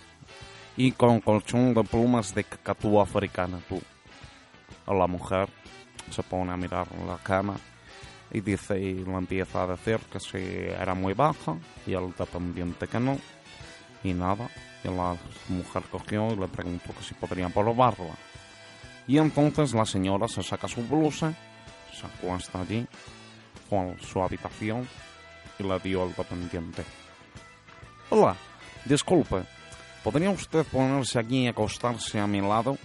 [0.76, 3.58] y con colchón de plumas de cacatúa africana.
[3.68, 3.80] Tú.
[4.86, 5.48] La mujer
[6.10, 7.56] se pone a mirar la cama
[8.30, 12.86] y dice y le empieza a decir que si era muy baja y el dependiente
[12.86, 13.18] que no
[14.02, 14.48] y nada
[14.84, 15.16] y la
[15.48, 18.14] mujer cogió y le preguntó que si podría probarla
[19.06, 21.32] y entonces la señora se saca su blusa
[21.92, 22.86] se acuesta allí
[23.70, 24.88] a su habitación
[25.58, 26.84] y le dio al dependiente
[28.10, 28.36] hola
[28.84, 29.44] disculpe
[30.06, 32.78] ¿podría usted ponerse aquí y acostarse a mi lado?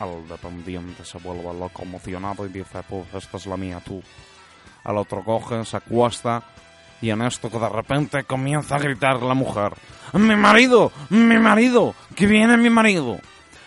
[0.00, 4.02] Al dependiente se vuelve loco emocionado y dice, pues esta es la mía, tú.
[4.82, 6.42] Al otro coge, se acuesta
[7.00, 9.72] y en esto que de repente comienza a gritar la mujer.
[10.14, 10.90] ¡Mi marido!
[11.10, 11.94] ¡Mi marido!
[12.16, 13.20] ¡Que viene mi marido!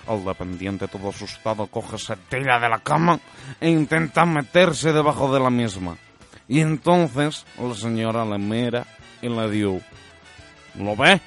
[0.06, 3.17] El dependiente todo asustado coge, se tira de la cama
[3.62, 5.95] e intenta meterse debajo de la misma.
[6.47, 8.86] Y entonces la señora le mira
[9.21, 9.79] y le dio,
[10.75, 11.21] ¿lo ve?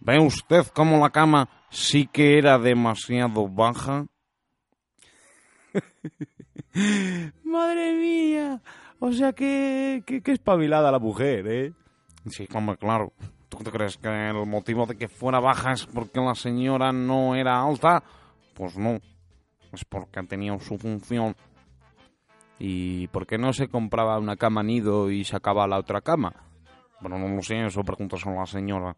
[0.00, 4.06] ¿Ve usted cómo la cama sí que era demasiado baja?
[7.44, 8.60] Madre mía.
[8.98, 11.72] O sea que, que, que espabilada la mujer, ¿eh?
[12.28, 13.12] Sí, como claro.
[13.48, 17.34] ¿Tú te crees que el motivo de que fuera baja es porque la señora no
[17.34, 18.02] era alta?
[18.54, 19.00] Pues no.
[19.72, 21.34] Es porque tenía su función.
[22.62, 26.34] ¿Y por qué no se compraba una cama nido y sacaba la otra cama?
[27.00, 28.94] Bueno, no lo sé, eso preguntas a la señora.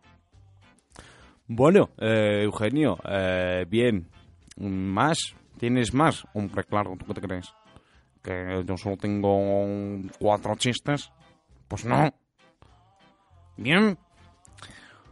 [1.46, 4.08] Bueno, eh, Eugenio, eh, bien.
[4.56, 5.36] ¿Más?
[5.58, 6.26] ¿Tienes más?
[6.34, 7.54] Hombre, claro, ¿tú qué te crees?
[8.20, 9.56] ¿Que yo solo tengo
[10.18, 11.12] cuatro chistes?
[11.68, 12.12] Pues no.
[13.56, 13.96] Bien.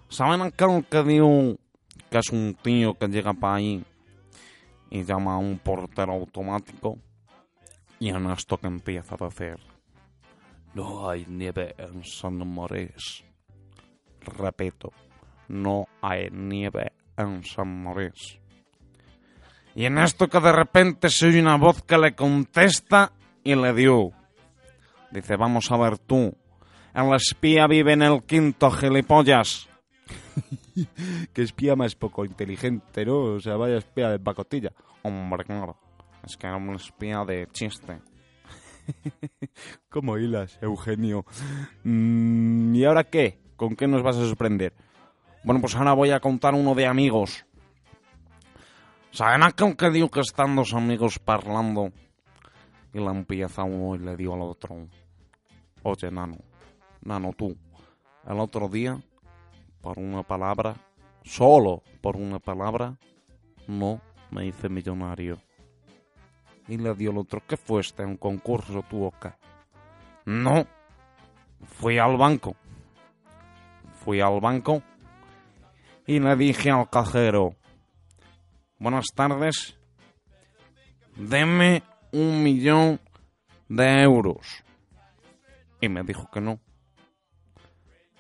[0.08, 1.56] ¿Saben aquel que digo
[2.10, 3.84] que es un tío que llega para ahí
[4.90, 6.98] y llama a un portero automático?
[8.00, 9.58] Y en esto que empieza a decir...
[10.74, 13.24] No hay nieve en San Morés.
[14.20, 14.92] Repito,
[15.48, 18.38] no hay nieve en San Morés.
[19.74, 23.12] Y en esto que de repente se oye una voz que le contesta
[23.44, 24.12] y le dio.
[25.10, 26.34] Dice, vamos a ver tú,
[26.94, 29.68] el espía vive en el quinto, gilipollas.
[31.32, 33.34] que espía más poco inteligente, ¿no?
[33.34, 34.72] O sea, vaya espía de pacotilla.
[35.02, 35.76] Hombre, claro,
[36.24, 38.00] es que era un espía de chiste.
[39.88, 41.24] ¿Cómo hilas, Eugenio?
[41.84, 43.38] Mm, ¿Y ahora qué?
[43.56, 44.74] ¿Con qué nos vas a sorprender?
[45.44, 47.44] Bueno, pues ahora voy a contar uno de amigos.
[49.10, 51.92] ¿Saben aquel que digo que están dos amigos parlando?
[52.92, 54.88] Y le empieza uno y le dio al otro.
[55.82, 56.36] Oye, nano,
[57.02, 57.56] nano, tú,
[58.26, 59.00] el otro día,
[59.80, 60.76] por una palabra,
[61.24, 62.98] solo por una palabra,
[63.66, 64.00] no
[64.30, 65.38] me hice millonario.
[66.70, 68.04] Y le dio el otro, ¿qué fuiste?
[68.04, 69.32] ¿Un concurso tú o qué?
[70.24, 70.64] No,
[71.64, 72.54] fui al banco.
[74.04, 74.82] Fui al banco
[76.06, 77.54] y le dije al cajero,
[78.78, 79.76] buenas tardes,
[81.16, 83.00] deme un millón
[83.68, 84.64] de euros.
[85.80, 86.60] Y me dijo que no.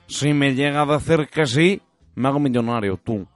[0.06, 1.82] Si me llega a decir que sí,
[2.14, 3.26] me hago millonario, tú.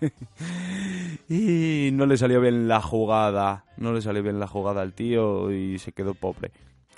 [1.28, 3.64] y no le salió bien la jugada.
[3.76, 6.52] No le salió bien la jugada al tío y se quedó pobre.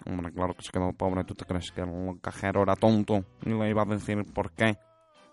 [0.04, 1.24] Hombre, claro que se quedó pobre.
[1.24, 3.24] ¿Tú te crees que el cajero era tonto?
[3.44, 4.76] Y le iba a decir por qué.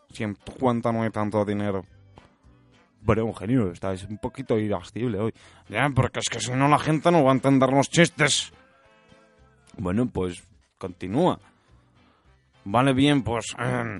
[0.10, 1.84] Si en tu cuenta no hay tanto dinero.
[3.06, 5.34] Pero Eugenio, estáis un poquito irascible hoy.
[5.68, 8.54] Ya, porque es que si no la gente no va a entender los chistes.
[9.78, 10.42] Bueno, pues
[10.78, 11.40] continúa.
[12.66, 13.56] Vale, bien, pues...
[13.60, 14.00] eh,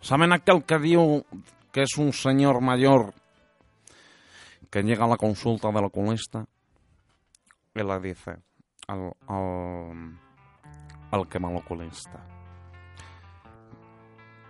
[0.00, 1.24] ¿Saben aquel que dio
[1.70, 3.14] que es un señor mayor
[4.72, 6.46] que llega a la consulta del oculista
[7.74, 8.38] y le dice
[8.88, 12.26] al, al, que va al oculista,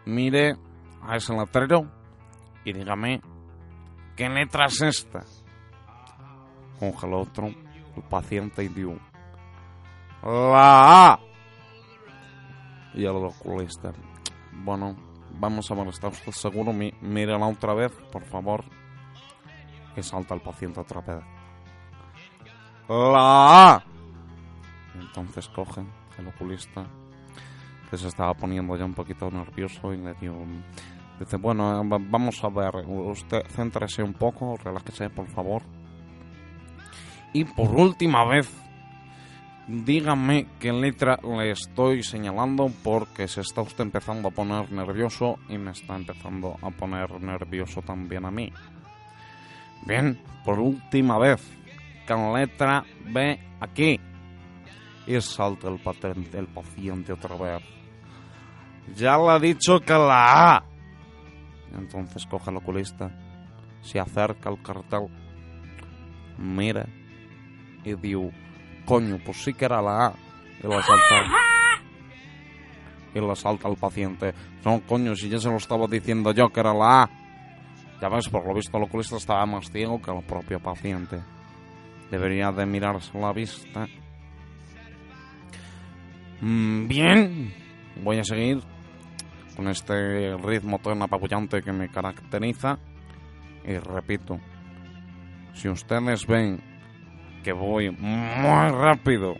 [0.07, 0.57] mire
[1.03, 1.91] a ese letrero
[2.65, 3.21] y dígame
[4.15, 5.25] qué letra es esta.
[6.79, 8.97] Coge el otro, el paciente y dio
[10.23, 11.21] la A.
[12.95, 13.93] Y el oculista,
[14.53, 14.95] bueno,
[15.33, 16.73] vamos a ver, ¿está usted seguro?
[16.73, 18.82] Mírala otra vez, por favor.
[19.95, 21.23] Que salta el paciente otra vez.
[22.89, 23.85] La A.
[24.99, 25.83] Entonces coge
[26.19, 26.85] el oculista,
[27.91, 30.35] que se estaba poniendo ya un poquito nervioso y le dio...
[31.19, 35.63] Dice, bueno, eh, va- vamos a ver, usted céntrese un poco, relájese, por favor.
[37.33, 38.51] Y por última vez,
[39.69, 45.57] dígame qué letra le estoy señalando porque se está usted empezando a poner nervioso y
[45.57, 48.53] me está empezando a poner nervioso también a mí.
[49.87, 51.43] Bien, por última vez,
[52.07, 53.99] ¿qué letra ve aquí?
[55.07, 57.63] Y salta el, patente, el paciente otra vez.
[58.95, 60.65] Ya le ha dicho que la A.
[61.77, 63.11] Entonces coge el oculista,
[63.81, 65.09] se acerca al cartel,
[66.39, 66.87] mira
[67.85, 68.31] y digo,
[68.85, 70.15] coño, pues sí que era la A.
[70.63, 71.27] Y la salta.
[73.15, 74.33] Y la salta al paciente.
[74.65, 77.11] No, coño, si ya se lo estaba diciendo yo que era la A.
[78.03, 81.21] Ya ves, por lo visto el oculista estaba más ciego que el propio paciente.
[82.11, 83.87] Debería de mirarse la vista.
[86.41, 87.55] Mm, Bien,
[88.03, 88.61] voy a seguir
[89.55, 92.77] con este ritmo tan apabullante que me caracteriza.
[93.65, 94.41] Y repito,
[95.55, 96.61] si ustedes ven
[97.45, 99.37] que voy muy rápido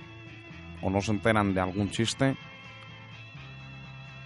[0.83, 2.37] o no se enteran de algún chiste,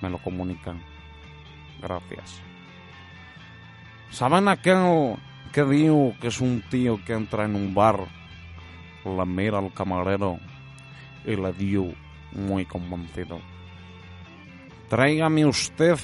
[0.03, 0.83] me lo comunican.
[1.81, 2.46] Gracias.
[4.11, 5.17] ¿Saben aquel
[5.53, 8.07] que digo que es un tío que entra en un bar,
[9.05, 10.39] la mira al camarero
[11.25, 11.93] y le dio
[12.33, 13.41] muy convencido?
[14.89, 15.99] Tráigame usted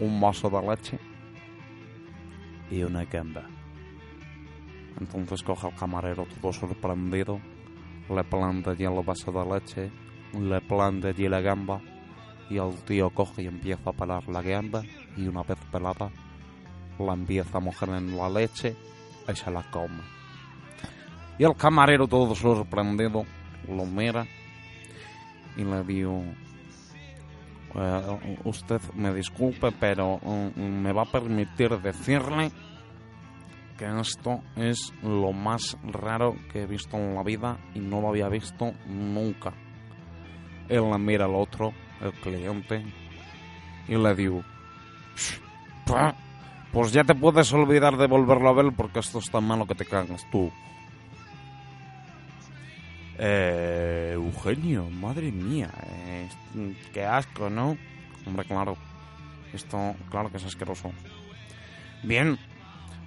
[0.00, 0.98] un vaso de leche
[2.70, 3.44] y una gamba.
[5.00, 7.40] Entonces coge al camarero todo sorprendido,
[8.10, 9.90] le planta allí el vaso de leche,
[10.38, 11.80] le planta allí la gamba
[12.50, 14.82] y el tío coge y empieza a pelar la gamba
[15.16, 16.10] y una vez pelada
[16.98, 18.76] la empieza a mojar en la leche
[19.28, 20.02] y se la come.
[21.38, 23.24] Y el camarero todo sorprendido
[23.68, 24.26] lo mira
[25.56, 26.22] y le digo,
[27.74, 32.50] "Eh, usted me disculpe, pero mm, me va a permitir decirle
[33.78, 38.10] que esto es lo más raro que he visto en la vida y no lo
[38.10, 39.52] había visto nunca.
[40.68, 42.84] Él le mira al otro, el cliente,
[43.88, 44.42] y le digo,
[45.16, 45.40] "Shh,
[45.86, 46.14] pa,
[46.72, 49.74] pues ya te puedes olvidar de volverlo a ver porque esto es tan malo que
[49.74, 50.50] te cagas tú.
[53.18, 56.28] Eh, Eugenio, madre mía, eh,
[56.92, 57.76] qué asco, ¿no?
[58.26, 58.76] Hombre, claro,
[59.52, 60.90] esto, claro que es asqueroso.
[62.02, 62.38] Bien,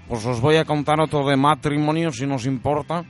[0.08, 3.04] pues os voy a contar otro de matrimonio si nos importa.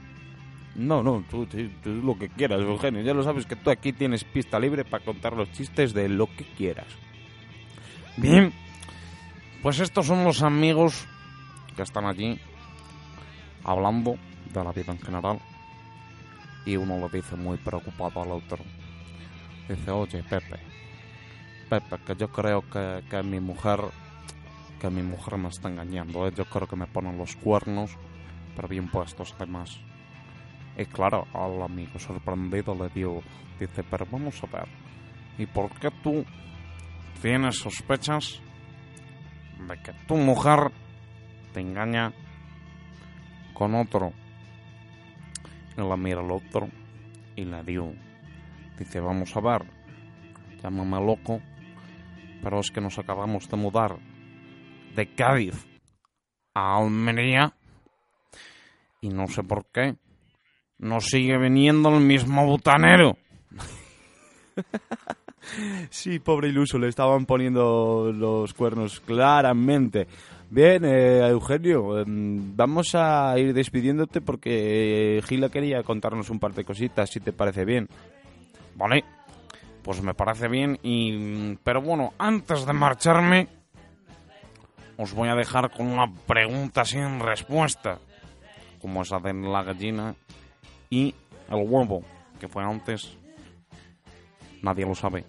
[0.75, 3.01] No, no, tú, tú- tú lo que quieras, Eugenio.
[3.01, 6.27] Ya lo sabes que tú aquí tienes pista libre para contar los chistes de lo
[6.27, 6.87] que quieras.
[8.17, 8.51] Bien,
[9.65, 11.07] pues estos son los amigos
[11.75, 12.39] que están allí
[13.63, 14.15] hablando
[14.53, 15.39] de la vida en general.
[16.67, 18.59] Y uno lo dice muy preocupado al otro.
[19.67, 20.59] Dice, oye, Pepe,
[21.67, 23.79] Pepe, que yo creo que, que mi mujer,
[24.79, 26.33] que mi mujer me está engañando, ¿eh?
[26.35, 27.89] yo creo que me ponen los cuernos,
[28.55, 29.79] pero bien puestos además.
[30.77, 33.23] Y claro, al amigo sorprendido le dio,
[33.59, 34.67] dice, pero vamos a ver,
[35.39, 36.23] ¿y por qué tú
[37.19, 38.44] tienes sospechas
[39.59, 40.71] de que tu mujer
[41.53, 42.13] te engaña
[43.53, 44.13] con otro?
[45.77, 46.69] Y la mira al otro
[47.35, 47.93] y le dio,
[48.77, 49.65] dice, vamos a ver,
[50.61, 51.41] llámame loco,
[52.41, 53.97] pero es que nos acabamos de mudar
[54.95, 55.67] de Cádiz
[56.53, 57.53] a Almería
[59.01, 59.95] y no sé por qué
[60.77, 63.17] no sigue viniendo el mismo butanero.
[65.89, 70.07] Sí, pobre iluso, le estaban poniendo los cuernos claramente.
[70.49, 76.63] Bien, eh, Eugenio, em, vamos a ir despidiéndote porque Gila quería contarnos un par de
[76.63, 77.87] cositas, si te parece bien.
[78.75, 79.03] Vale,
[79.81, 81.55] pues me parece bien y...
[81.63, 83.47] Pero bueno, antes de marcharme,
[84.97, 87.99] os voy a dejar con una pregunta sin respuesta,
[88.81, 90.15] como esa de la gallina
[90.89, 91.13] y
[91.49, 92.03] el huevo,
[92.39, 93.17] que fue antes.
[94.61, 95.25] Nadie lo sabe.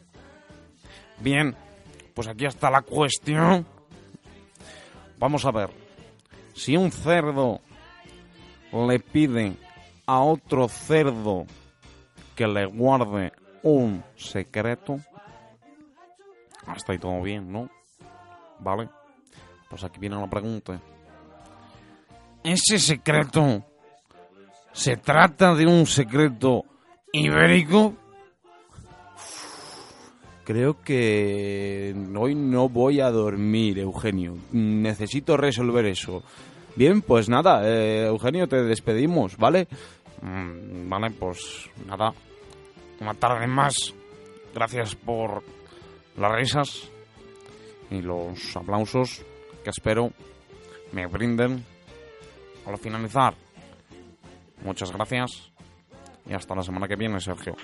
[1.21, 1.57] Bien,
[2.14, 3.67] pues aquí está la cuestión.
[5.19, 5.71] Vamos a ver.
[6.55, 7.61] Si un cerdo
[8.73, 9.55] le pide
[10.07, 11.47] a otro cerdo
[12.35, 14.99] que le guarde un secreto,
[16.67, 17.71] hasta ahí todo bien, ¿no?
[18.61, 18.89] Vale.
[19.69, 20.81] Pues aquí viene la pregunta.
[22.45, 23.64] ¿Ese secreto
[24.73, 26.64] se trata de un secreto
[27.12, 27.95] ibérico?
[30.47, 34.36] Creo que hoy no voy a dormir, Eugenio.
[34.53, 36.22] Necesito resolver eso.
[36.76, 39.66] Bien, pues nada, eh, Eugenio, te despedimos, ¿vale?
[40.22, 42.12] Mm, vale, pues nada.
[43.01, 43.92] Una tarde más.
[44.55, 45.42] Gracias por
[46.16, 46.90] las risas
[47.90, 49.22] y los aplausos
[49.64, 50.12] que espero
[50.92, 51.64] me brinden
[52.66, 53.34] al finalizar.
[54.64, 55.51] Muchas gracias
[56.24, 57.57] y hasta la semana que viene, Sergio.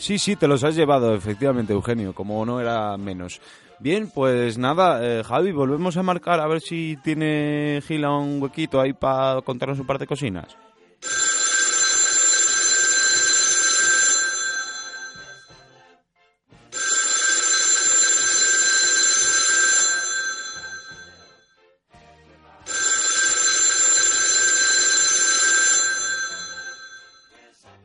[0.00, 3.38] Sí, sí, te los has llevado, efectivamente, Eugenio, como no era menos.
[3.80, 8.80] Bien, pues nada, eh, Javi, volvemos a marcar a ver si tiene Gila un huequito
[8.80, 10.56] ahí para contarnos un par de cocinas.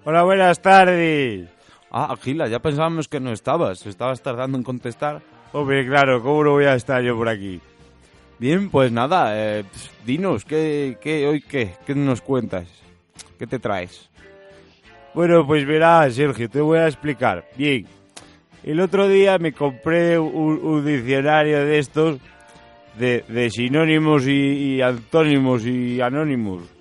[0.06, 1.55] Hola, buenas tardes.
[1.92, 3.86] Ah, Gila, ya pensábamos que no estabas.
[3.86, 5.22] Estabas tardando en contestar.
[5.54, 7.62] Hombre, claro, ¿cómo no voy a estar yo por aquí?
[8.38, 9.64] Bien, pues nada, eh,
[10.06, 11.72] dinos, ¿qué, qué, hoy qué?
[11.86, 12.68] ¿Qué nos cuentas?
[13.40, 14.10] ¿Qué te traes?
[15.14, 17.46] Bueno, pues verás, Sergio, te voy a explicar.
[17.56, 17.88] Bien,
[18.64, 22.20] el otro día me compré un, un diccionario de estos,
[23.00, 26.75] de, de sinónimos y, y antónimos y anónimos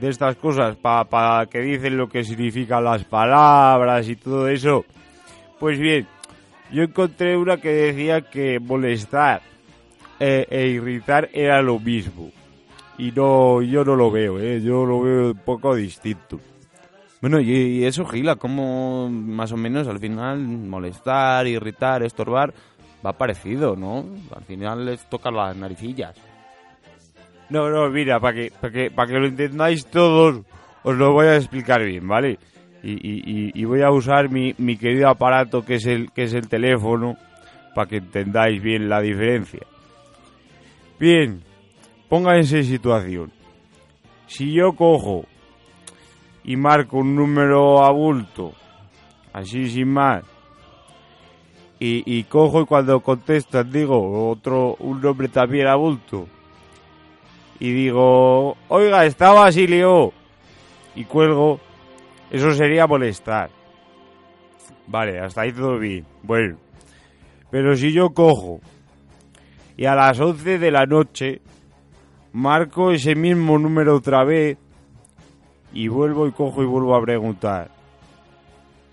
[0.00, 4.84] de estas cosas para que dicen lo que significan las palabras y todo eso.
[5.58, 6.06] Pues bien,
[6.72, 9.40] yo encontré una que decía que molestar
[10.20, 12.30] eh, e irritar era lo mismo.
[12.98, 14.60] Y no, yo no lo veo, ¿eh?
[14.62, 16.40] yo lo veo un poco distinto.
[17.20, 22.54] Bueno, y, y eso, Gila, como más o menos al final molestar, irritar, estorbar,
[23.04, 24.04] va parecido, ¿no?
[24.34, 26.14] Al final les toca las naricillas.
[27.48, 30.42] No, no, mira, para que, para que, para que lo entendáis todos,
[30.82, 32.38] os lo voy a explicar bien, ¿vale?
[32.82, 36.48] Y, y- voy a usar mi, mi querido aparato que es el, que es el
[36.48, 37.16] teléfono
[37.74, 39.66] para que entendáis bien la diferencia.
[40.98, 41.42] Bien,
[42.08, 43.32] pónganse en situación.
[44.28, 45.24] Si yo cojo
[46.44, 48.52] y marco un número a bulto,
[49.32, 50.24] así sin más,
[51.78, 56.26] y, cojo y cuando contestan digo otro, un nombre también a bulto,
[57.58, 60.12] y digo, oiga, está Basilio,
[60.94, 61.60] y cuelgo,
[62.30, 63.50] eso sería molestar.
[64.86, 66.04] Vale, hasta ahí todo bien.
[66.22, 66.56] Bueno,
[67.50, 68.60] pero si yo cojo
[69.76, 71.40] y a las 11 de la noche
[72.32, 74.58] marco ese mismo número otra vez
[75.72, 77.70] y vuelvo y cojo y vuelvo a preguntar,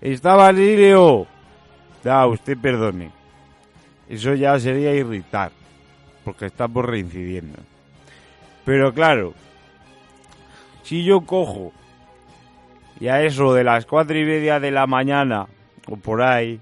[0.00, 1.26] ¿está Basilio?
[2.02, 3.10] Da, usted perdone.
[4.08, 5.50] Eso ya sería irritar,
[6.24, 7.58] porque estamos reincidiendo.
[8.64, 9.34] Pero claro,
[10.82, 11.72] si yo cojo
[13.00, 15.46] y a eso de las cuatro y media de la mañana
[15.88, 16.60] o por ahí,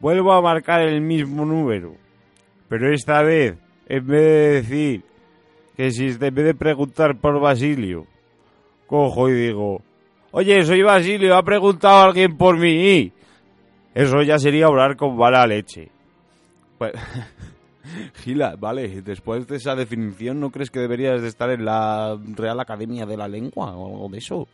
[0.00, 1.94] vuelvo a marcar el mismo número,
[2.68, 3.56] pero esta vez,
[3.88, 5.02] en vez de decir
[5.76, 8.06] que si en vez de preguntar por Basilio,
[8.86, 9.82] cojo y digo,
[10.32, 13.12] oye, soy Basilio, ha preguntado alguien por mí.
[13.94, 15.88] Eso ya sería hablar con mala leche.
[16.78, 16.92] Pues,
[18.22, 22.60] Gila, vale, después de esa definición, ¿no crees que deberías de estar en la Real
[22.60, 24.48] Academia de la Lengua o algo de eso?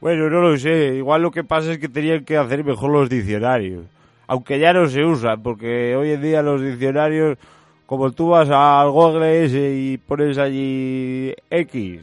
[0.00, 0.96] Bueno, no lo sé.
[0.96, 3.84] Igual lo que pasa es que tenían que hacer mejor los diccionarios.
[4.26, 7.36] Aunque ya no se usan, porque hoy en día los diccionarios,
[7.86, 12.00] como tú vas al Google ese y pones allí X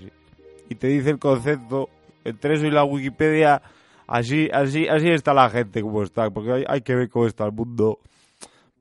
[0.70, 1.90] y te dice el concepto,
[2.26, 3.62] entre eso y la Wikipedia
[4.08, 7.46] Así, así, así está la gente como está, porque hay, hay que ver cómo está
[7.46, 8.00] el mundo.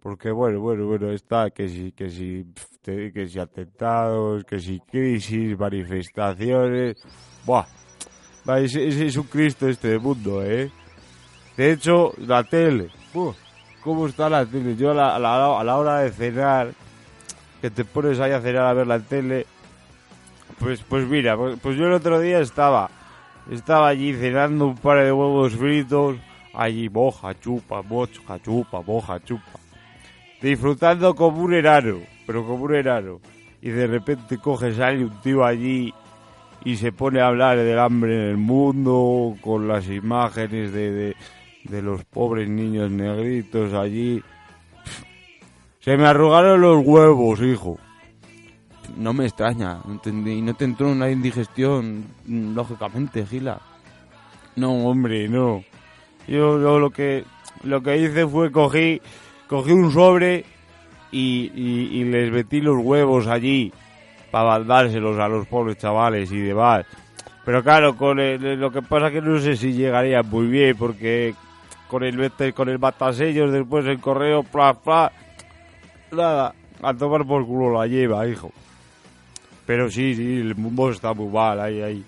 [0.07, 2.47] Porque bueno, bueno, bueno, está que si, que si,
[2.85, 6.97] que si atentados, que si crisis, manifestaciones.
[7.45, 7.67] Buah,
[8.59, 10.71] es, un Cristo este mundo, ¿eh?
[11.57, 12.89] De hecho, la tele,
[13.83, 14.77] ¿cómo está la tele?
[14.77, 16.73] Yo a la, a la, a la hora de cenar,
[17.61, 19.45] que te pones ahí a cenar a ver la tele,
[20.61, 22.89] pues, pues mira, pues, pues yo el otro día estaba,
[23.51, 26.17] estaba allí cenando un par de huevos fritos,
[26.55, 29.66] allí moja, chupa, moja, chupa, moja, chupa,
[30.41, 33.21] disfrutando como un enano, pero como un enano,
[33.61, 35.93] y de repente coge, sale un tío allí
[36.65, 41.17] y se pone a hablar del hambre en el mundo, con las imágenes de, de,
[41.65, 44.23] de los pobres niños negritos allí.
[45.81, 47.79] Se me arrugaron los huevos, hijo.
[48.97, 49.79] No me extraña.
[50.05, 53.61] Y no te entró una indigestión, mm, lógicamente, Gila.
[54.57, 55.63] No, hombre, no.
[56.27, 57.25] Yo, yo lo que
[57.63, 59.01] lo que hice fue cogí,
[59.47, 60.45] cogí un sobre
[61.13, 63.73] y, les metí los huevos allí
[64.31, 66.85] para mandárselos a los pobres chavales y demás.
[67.45, 71.35] Pero claro, con el- lo que pasa que no sé si llegaría muy bien porque
[71.89, 75.13] con el con el matasellos después el correo, pla, pla,
[76.11, 78.53] nada, a tomar por culo la lleva, hijo.
[79.65, 82.05] Pero sí, sí, el mundo está muy mal, hay,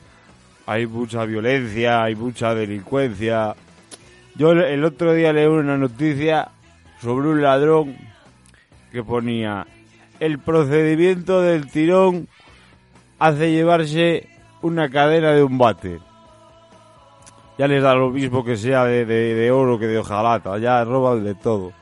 [0.67, 3.55] hay, mucha violencia, hay mucha delincuencia.
[4.37, 6.49] Yo el otro día leí una noticia
[7.01, 7.97] sobre un ladrón
[8.93, 9.67] que ponía
[10.21, 12.29] el procedimiento del tirón
[13.19, 14.29] hace llevarse
[14.63, 15.99] una cadena de un bate.
[17.59, 21.25] Ya les da lo mismo que sea de, de- oro que de hojalata, ya roban
[21.25, 21.73] de todo.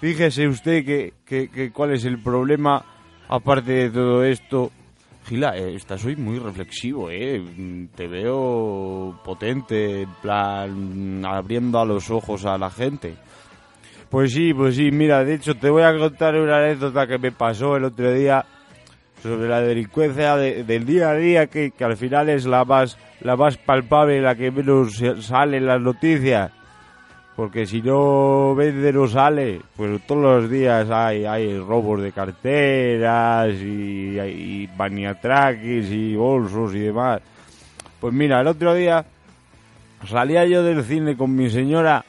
[0.00, 2.84] Fíjese usted que, que- cuál es el problema,
[3.28, 4.70] aparte de todo esto,
[5.26, 7.42] Gila, eh, estás hoy muy reflexivo, ¿eh?
[7.96, 13.16] Te veo potente, en plan, abriendo a los ojos a la gente.
[14.10, 17.32] Pues sí, pues sí, mira, de hecho te voy a contar una anécdota que me
[17.32, 18.44] pasó el otro día
[19.22, 22.96] sobre la delincuencia de- del día a día que, que al final es la más
[23.20, 26.52] la más palpable, la que menos sale en las noticias.
[27.34, 33.52] Porque si no vende no sale, pues todos los días hay, hay robos de carteras
[33.54, 37.20] y, y maniatraques y bolsos y demás.
[38.00, 39.04] Pues mira, el otro día
[40.06, 42.04] salía yo del cine con mi señora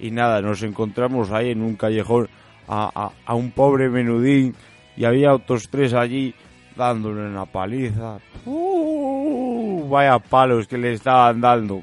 [0.00, 2.28] y nada, nos encontramos ahí en un callejón
[2.68, 4.54] a, a- un pobre menudín
[4.96, 6.34] y había otros tres allí
[6.76, 8.18] dándole una paliza.
[8.44, 9.88] ¡Uh!
[9.88, 11.82] vaya palos que le estaban dando.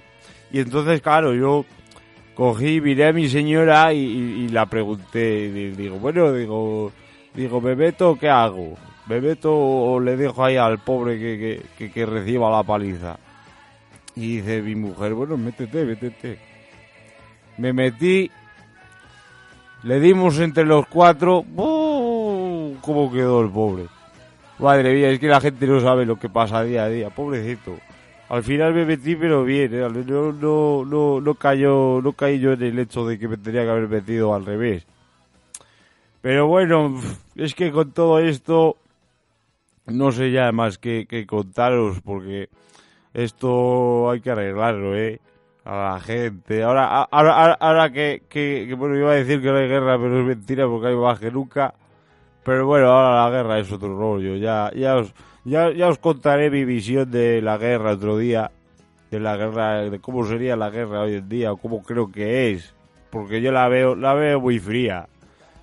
[0.51, 1.65] Y entonces, claro, yo
[2.35, 6.91] cogí, miré a mi señora y, la pregunté, di- digo, bueno, digo,
[7.33, 8.75] digo, ¿me meto o qué hago?
[9.07, 13.17] ¿Me meto o le dejo ahí al pobre que, que- que reciba la paliza?
[14.15, 16.37] Y dice mi mujer, bueno, métete, métete.
[17.57, 18.31] Me metí,
[19.83, 22.75] le dimos entre los cuatro, ¡uh!
[22.81, 23.85] ¿cómo quedó el pobre?
[24.59, 27.77] Madre mía, es que la gente no sabe lo que pasa día a día, pobrecito.
[28.29, 29.81] Al final me metí, pero bien, ¿eh?
[29.81, 33.63] no, no, no, no cayó, no caí yo en el hecho de que me tenía
[33.63, 34.85] que haber metido al revés.
[36.21, 37.01] Pero bueno,
[37.35, 38.77] es que con todo esto
[39.87, 42.49] no sé ya más que, que contaros porque
[43.13, 45.19] esto hay que arreglarlo, ¿eh?
[45.65, 46.61] A la gente.
[46.63, 50.25] Ahora, ahora, ahora, que, que, bueno, iba a decir que no hay guerra, pero es
[50.25, 51.73] mentira porque hay más que nunca.
[52.43, 54.35] Pero bueno, ahora la guerra es otro rollo.
[54.35, 55.13] Ya, ya os,
[55.45, 58.51] ya, ya os contaré mi visión de la guerra otro día.
[59.09, 62.51] De la guerra, de cómo sería la guerra hoy en día o cómo creo que
[62.51, 62.73] es.
[63.09, 65.07] Porque yo la veo, la veo muy fría.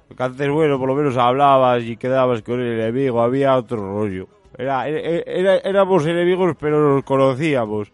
[0.08, 4.28] Porque antes, bueno, por lo menos hablabas y quedabas con el enemigo, había otro rollo.
[4.56, 7.92] Era, era- éramos enemigos, pero nos conocíamos.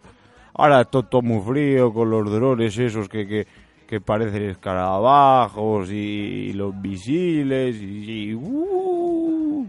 [0.57, 3.47] Ahora todo, todo muy frío, con los drones esos que, que,
[3.87, 8.31] que parecen escarabajos y, los misiles y...
[8.31, 9.67] y- ¡uh!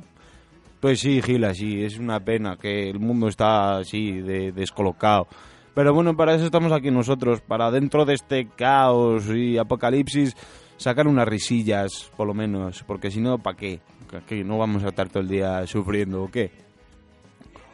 [0.81, 5.27] Pues sí, Gila, sí, es una pena que el mundo está así, de, descolocado.
[5.75, 10.37] Pero bueno, para eso estamos aquí nosotros, para dentro de este caos y apocalipsis
[10.77, 13.81] sacar unas risillas, por lo menos, porque si no, ¿para qué?
[14.27, 16.51] ¿Que no vamos a estar todo el día sufriendo o qué?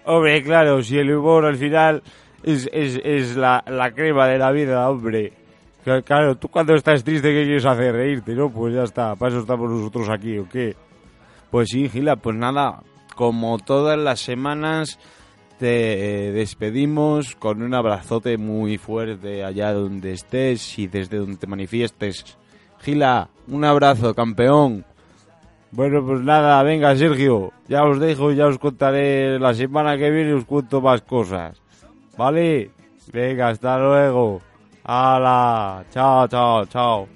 [0.07, 2.03] Hombre, claro, si el humor al final
[2.45, 5.33] es, es, es la, la crema de la vida, hombre.
[5.85, 7.93] Cla- Claro, tú cuando estás triste, ¿qué quieres hacer?
[7.95, 8.51] Reírte, ¿no?
[8.51, 10.75] Pues ya está, para eso estamos nosotros aquí, ¿o qué?
[11.51, 12.81] Pues sí, Gila, pues nada,
[13.15, 14.99] como todas las semanas
[15.59, 21.47] te eh, despedimos con un abrazote muy fuerte allá donde estés y desde donde te
[21.47, 22.37] manifiestes.
[22.81, 24.85] Gila, un abrazo, campeón.
[25.71, 30.33] Bueno, pues nada, venga, Sergio, ya os dejo, ya os contaré la semana que viene,
[30.35, 31.61] os cuento más cosas.
[32.17, 32.71] ¿Vale?
[33.13, 34.41] Venga, hasta luego.
[34.85, 35.85] ¡Hala!
[35.91, 37.09] ¡Chao, chao, chao!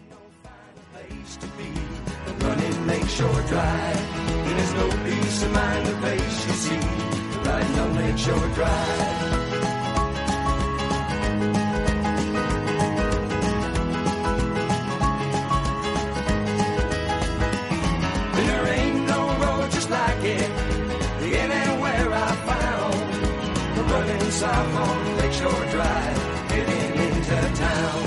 [24.38, 26.18] South on Lakeshore Drive.
[26.54, 28.02] Getting into town.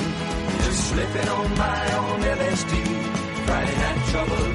[0.63, 2.73] Just slipping on my own LSD.
[3.45, 4.50] Friday night trouble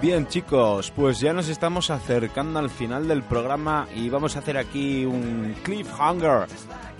[0.00, 4.56] Bien chicos, pues ya nos estamos acercando al final del programa y vamos a hacer
[4.56, 6.46] aquí un cliffhanger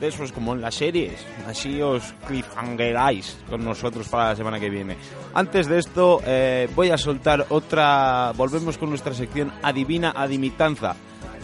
[0.01, 1.25] de esos como en las series.
[1.47, 4.97] Así os cliffhangeráis con nosotros para la semana que viene.
[5.33, 10.97] Antes de esto eh, voy a soltar otra, volvemos con nuestra sección Adivina Adimitanza,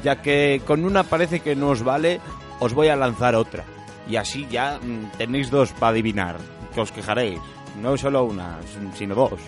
[0.02, 2.20] ya que con una parece que no os vale,
[2.60, 3.64] os voy a lanzar otra.
[4.08, 6.36] Y así ya mm, tenéis dos para adivinar,
[6.74, 7.40] que os quejaréis.
[7.80, 8.58] No solo una,
[8.94, 9.40] sino dos.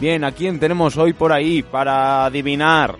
[0.00, 2.96] Bien, ¿a quién tenemos hoy por ahí para adivinar?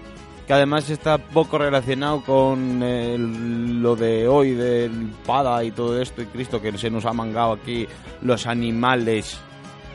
[0.47, 6.21] Que además está poco relacionado con el- lo de hoy del Pada y todo esto
[6.23, 7.89] y Cristo que se nos ha mangado aquí
[8.23, 9.39] los animales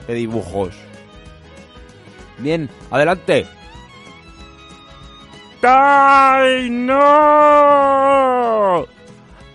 [0.07, 0.75] de dibujos.
[2.39, 3.45] Bien, adelante.
[5.61, 6.95] ¡Ay, no!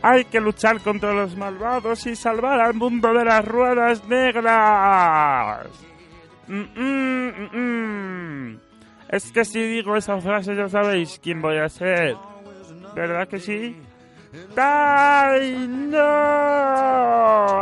[0.07, 5.67] Hay que luchar contra los malvados y salvar al mundo de las ruedas negras.
[6.47, 8.61] Mm, mm, mm.
[9.09, 12.17] Es que si digo esa frase ya sabéis quién voy a ser.
[12.95, 13.77] ¿Verdad que sí?
[14.55, 16.03] ¡Ay, no!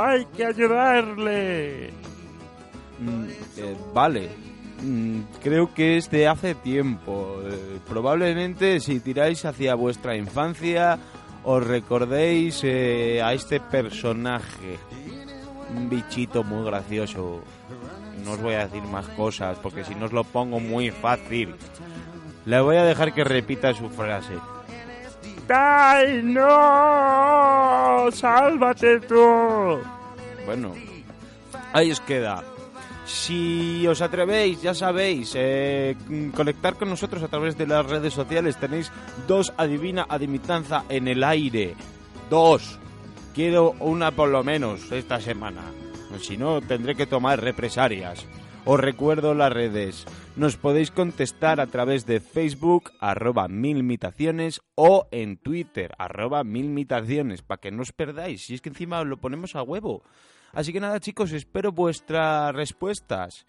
[0.03, 1.91] Hay que ayudarle.
[2.99, 3.25] Mm,
[3.57, 4.31] eh, vale.
[4.83, 7.39] Mm, creo que es de hace tiempo.
[7.45, 10.99] Eh, probablemente si tiráis hacia vuestra infancia
[11.45, 14.79] os recordéis eh, a este personaje.
[15.75, 17.43] Un bichito muy gracioso.
[18.25, 21.55] No os voy a decir más cosas porque si no os lo pongo muy fácil.
[22.45, 24.35] Le voy a dejar que repita su frase.
[25.49, 28.11] ¡Ay, no!
[28.11, 29.81] ¡Sálvate tú!
[30.47, 30.73] Bueno,
[31.73, 32.43] ahí os queda.
[33.05, 35.97] Si os atrevéis, ya sabéis, eh,
[36.35, 38.57] conectar con nosotros a través de las redes sociales.
[38.57, 38.93] Tenéis
[39.27, 41.75] dos adivina adimitanza en el aire.
[42.31, 42.79] Dos.
[43.35, 45.63] Quiero una por lo menos esta semana.
[46.21, 48.27] Si no, tendré que tomar represalias.
[48.65, 50.05] Os recuerdo las redes.
[50.37, 57.61] Nos podéis contestar a través de Facebook, arroba milmitaciones, o en Twitter, arroba milmitaciones, para
[57.61, 58.47] que no os perdáis.
[58.47, 60.05] Si es que encima lo ponemos a huevo.
[60.53, 63.47] Así que nada, chicos, espero vuestras respuestas.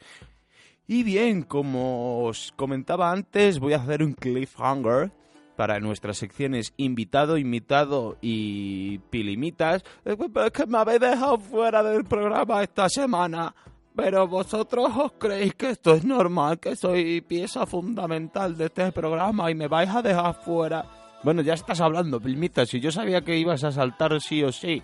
[0.87, 5.11] Y bien, como os comentaba antes, voy a hacer un cliffhanger
[5.55, 9.83] para nuestras secciones invitado, invitado y pilimitas.
[10.03, 10.17] Es
[10.51, 13.53] que me habéis dejado fuera del programa esta semana.
[13.95, 19.51] Pero vosotros os creéis que esto es normal, que soy pieza fundamental de este programa
[19.51, 20.83] y me vais a dejar fuera.
[21.23, 24.81] Bueno, ya estás hablando, Pilmitas, si yo sabía que ibas a saltar sí o sí.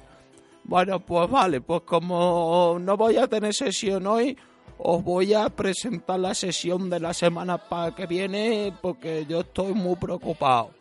[0.64, 4.38] Bueno, pues vale, pues como no voy a tener sesión hoy,
[4.78, 9.74] os voy a presentar la sesión de la semana pa- que viene porque yo estoy
[9.74, 10.72] muy preocupado.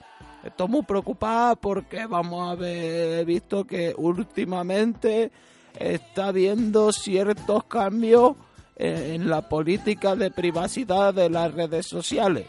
[0.45, 5.33] Estoy muy preocupado porque vamos a ver, visto que últimamente
[5.79, 8.37] está habiendo ciertos cambios
[8.77, 12.47] en la política de privacidad de las redes sociales.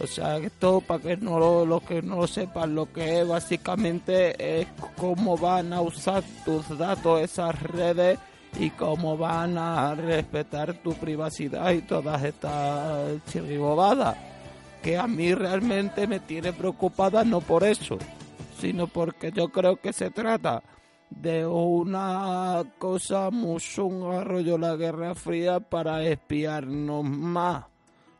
[0.00, 3.28] O sea, esto para que no lo, los que no lo sepan, lo que es
[3.28, 4.66] básicamente es
[4.96, 8.18] cómo van a usar tus datos esas redes
[8.58, 14.16] y cómo van a respetar tu privacidad y todas estas chirribobadas.
[14.82, 17.98] Que a mí realmente me tiene preocupada no por eso,
[18.58, 20.62] sino porque yo creo que se trata
[21.08, 23.60] de una cosa muy
[24.24, 27.71] rollo la Guerra Fría para espiarnos más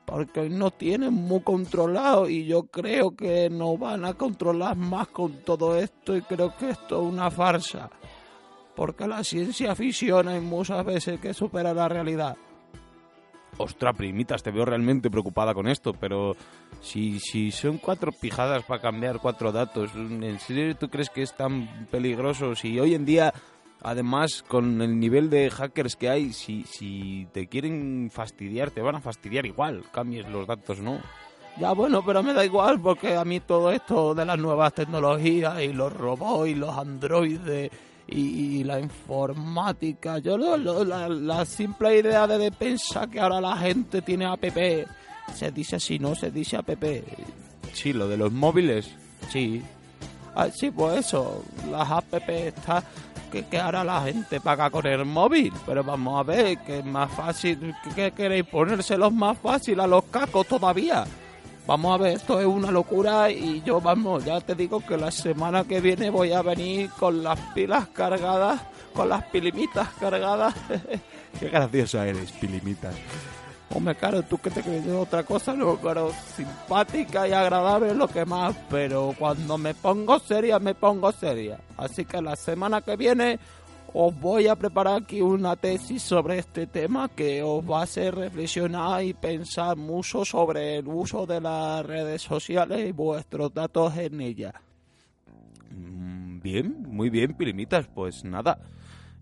[0.05, 5.38] porque nos tienen muy controlados y yo creo que nos van a controlar más con
[5.44, 7.90] todo esto y creo que esto es una farsa.
[8.74, 12.36] Porque la ciencia ficción hay muchas veces que supera la realidad.
[13.59, 16.34] Ostras, primitas, te veo realmente preocupada con esto, pero
[16.80, 21.36] si, si son cuatro pijadas para cambiar cuatro datos, ¿en serio tú crees que es
[21.36, 22.55] tan peligroso?
[22.55, 23.32] Si hoy en día,
[23.83, 28.97] además, con el nivel de hackers que hay, si, si te quieren fastidiar, te van
[28.97, 31.01] a fastidiar igual, cambies los datos, ¿no?
[31.59, 35.61] Ya bueno, pero me da igual porque a mí todo esto de las nuevas tecnologías
[35.62, 37.70] y los robots y los androides
[38.09, 38.20] y,
[38.61, 43.41] y la informática, yo lo- lo- la, la simple idea de, de pensar que ahora
[43.41, 44.43] la gente tiene app,
[45.35, 46.70] se dice así, no se dice app.
[47.74, 48.91] Sí, lo de los móviles,
[49.30, 49.62] sí.
[50.35, 52.83] Ah, sí, pues eso, las app está
[53.33, 56.85] que, que ahora la gente paga con el móvil, pero vamos a ver, que es
[56.85, 61.05] más fácil, que, que queréis ponérselos más fácil a los cacos todavía.
[61.66, 65.11] Vamos a ver, esto es una locura y yo, vamos, ya te digo que la
[65.11, 68.61] semana que viene voy a venir con las pilas cargadas,
[68.93, 70.55] con las pilimitas cargadas.
[71.41, 72.95] Qué graciosa eres, pilimitas.
[73.74, 78.06] Hombre, claro, tú que te crees otra cosa, no, pero simpática y agradable es lo
[78.06, 81.58] que más, pero cuando me pongo seria, me pongo seria.
[81.76, 83.38] Así que la semana que viene
[83.94, 88.14] os voy a preparar aquí una tesis sobre este tema que os va a hacer
[88.14, 94.20] reflexionar y pensar mucho sobre el uso de las redes sociales y vuestros datos en
[94.20, 94.54] ellas.
[95.70, 96.12] Mm,
[96.42, 97.86] Bien, muy bien, Pilimitas.
[97.86, 98.58] Pues nada,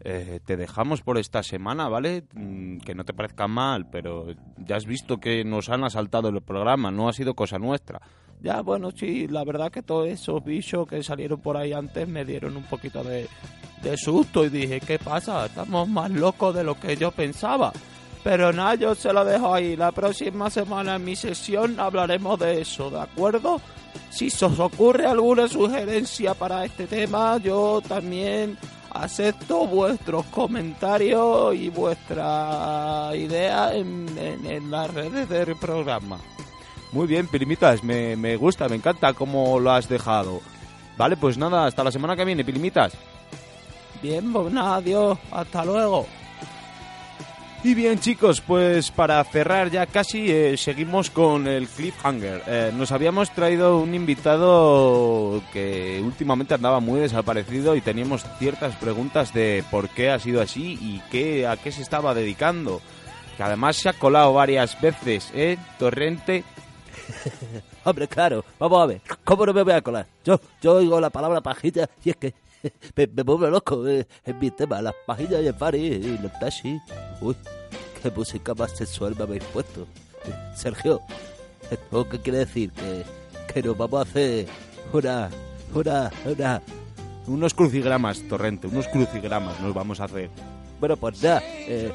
[0.03, 2.25] eh, te dejamos por esta semana, ¿vale?
[2.35, 4.27] Mm, Que no te parezca mal, pero
[4.59, 8.01] ya has visto que nos han asaltado el programa, no ha sido cosa nuestra.
[8.43, 12.25] Ya, bueno, sí, la verdad que todos esos bichos que salieron por ahí antes me
[12.25, 13.29] dieron un poquito de,
[13.83, 15.45] de susto y dije, ¿qué pasa?
[15.47, 17.71] Estamos más locos de lo que yo pensaba.
[18.25, 19.77] Pero nada, yo se lo dejo ahí.
[19.77, 23.61] La próxima semana en mi sesión hablaremos de eso, ¿de acuerdo?
[24.11, 28.57] Si os ocurre alguna sugerencia para este tema, yo también
[28.93, 36.19] acepto vuestros comentarios y vuestra idea en, en- en las redes del programa.
[36.93, 40.41] Muy bien, Pilimitas, me, me gusta, me encanta cómo lo has dejado.
[40.99, 42.93] Vale, pues nada, hasta la semana que viene, Pilimitas.
[44.03, 46.07] Bien, pues nada, adiós, hasta luego.
[47.63, 52.43] Y bien chicos, pues para cerrar ya casi eh, seguimos con el cliffhanger.
[52.47, 59.35] Eh, nos habíamos traído un invitado que últimamente andaba muy desaparecido y teníamos ciertas preguntas
[59.35, 62.81] de por qué ha sido así y qué, a qué se estaba dedicando.
[63.37, 65.59] Que además se ha colado varias veces, ¿eh?
[65.79, 66.45] Torrente.
[67.85, 70.07] Hombre, claro, vamos a ver, ¿cómo no me voy a colar?
[70.25, 72.33] Yo, yo oigo la palabra pajilla y es que
[72.97, 76.33] me, me vuelve loco, eh, es mi tema, las pajillas y el party y los
[76.39, 76.81] taxis.
[77.21, 77.37] Uy,
[78.03, 79.83] qué música más sexual me habéis puesto.
[80.25, 81.01] Eh, Sergio,
[81.71, 82.73] ¿esto qué quiere decir?
[82.73, 83.05] Que,
[83.53, 84.47] que nos vamos a hacer
[84.93, 85.31] una,
[85.75, 86.63] una, una...
[87.27, 90.31] Unos crucigramas, Torrente, unos crucigramas nos vamos a hacer.
[90.81, 91.93] Bueno, pues nada, eh,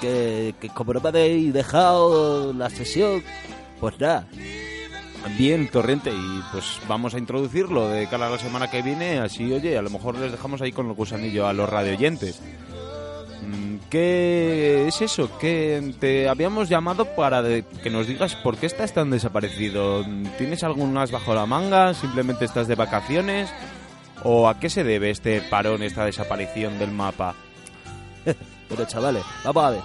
[0.00, 3.22] que, que como no me habéis dejado la sesión,
[3.80, 4.26] pues nada,
[5.36, 9.52] Bien, Torrente, y pues vamos a introducirlo de cara a la semana que viene, así,
[9.52, 12.40] oye, a lo mejor les dejamos ahí con el gusanillo a los radioyentes.
[13.42, 15.36] Mm, ¿Qué es eso?
[15.38, 20.04] Que te habíamos llamado para de- que nos digas por qué estás tan desaparecido.
[20.38, 21.92] ¿Tienes algún as bajo la manga?
[21.94, 23.50] ¿Simplemente estás de vacaciones?
[24.22, 27.34] ¿O a qué se debe este parón, esta desaparición del mapa?
[28.68, 29.80] Pero chavales, vamos a ver.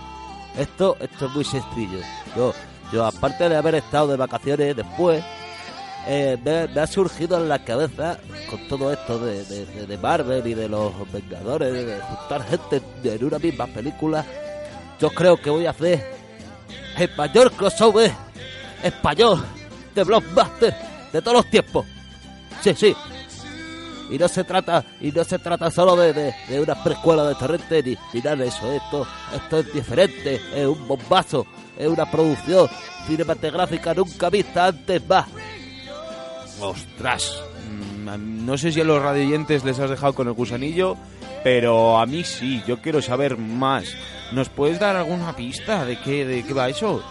[0.57, 1.99] Esto, esto es muy sencillo.
[2.35, 2.53] Yo,
[2.91, 5.23] yo aparte de haber estado de vacaciones después,
[6.07, 8.17] eh, me, ha surgido en la cabeza
[8.49, 13.23] con todo esto de, de, de- Marvel y de los Vengadores, de, juntar gente en
[13.23, 14.25] una misma película.
[14.99, 16.03] Yo creo que voy a hacer
[16.97, 18.11] el mayor crossover
[18.83, 19.43] español
[19.95, 20.75] de blockbuster
[21.13, 21.85] de todos los tiempos.
[22.61, 22.95] Sí, sí,
[24.09, 27.35] y no se trata y no se trata solo de, de, de una precuela de
[27.35, 31.47] Torrente ni, ni nada de eso esto esto es diferente es un bombazo
[31.77, 32.67] es una producción
[33.07, 35.25] cinematográfica nunca vista antes más
[36.59, 37.41] ¡Ostras!
[37.69, 40.95] Mm, No sé si a los radioyentes les has dejado con el gusanillo,
[41.43, 43.85] pero a mí sí, yo quiero saber más.
[44.31, 47.03] ¿Nos puedes dar alguna pista de qué, de qué va eso?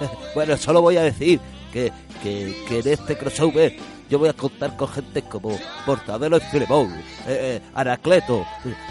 [0.34, 1.40] bueno solo voy a decir
[1.72, 1.92] que,
[2.22, 3.76] que, que en este crossover
[4.10, 8.44] yo voy a contar con gente como Mortadelo y Filemón, eh, eh, Anacleto,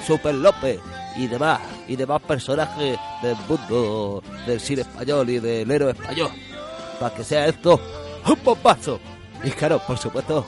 [0.05, 0.79] Super López
[1.17, 6.29] y demás, y demás personajes del mundo del cine español y del héroe español,
[6.99, 7.79] para que sea esto
[8.27, 8.99] un bombazo.
[9.43, 10.45] Y claro, por supuesto,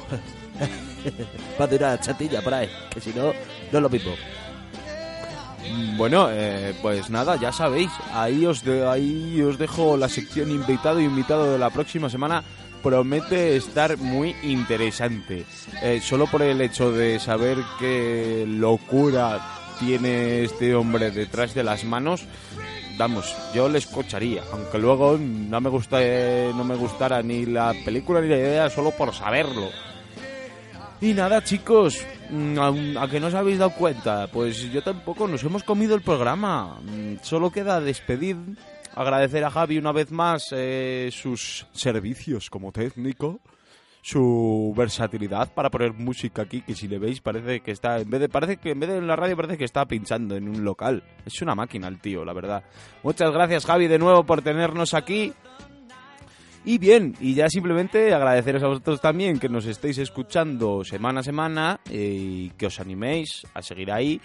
[1.59, 3.33] va a una chatilla por ahí, que si no, no
[3.77, 4.11] es lo mismo.
[5.97, 10.99] Bueno, eh, pues nada, ya sabéis, ahí os, de- ahí os dejo la sección invitado
[11.01, 12.43] y invitado de la próxima semana.
[12.81, 15.45] Promete estar muy interesante.
[15.81, 19.41] Eh, solo por el hecho de saber qué locura
[19.79, 22.25] tiene este hombre detrás de las manos,
[22.97, 25.99] vamos, yo le escucharía, aunque luego no me gusta,
[26.55, 29.69] no me gustara ni la película ni la idea solo por saberlo.
[30.99, 31.99] Y nada, chicos,
[32.31, 35.93] mm, a, a que no os habéis dado cuenta, pues yo tampoco nos hemos comido
[35.93, 36.79] el programa.
[36.81, 38.35] Mm, Solo queda despedir,
[38.95, 43.39] agradecer a Javi una vez más eh, sus servicios como técnico,
[44.07, 48.21] su versatilidad para poner música aquí, que si le veis parece que está, en vez
[48.21, 50.63] de parece que en vez de en la radio parece que está pinchando en un
[50.63, 51.03] local.
[51.25, 52.63] Es una máquina el tío, la verdad.
[53.03, 55.33] Muchas gracias Javi de nuevo por tenernos aquí.
[56.63, 61.23] Y bien, y ya simplemente agradeceros a vosotros también que nos estéis escuchando semana a
[61.23, 64.21] semana eh, y que os animéis a seguir ahí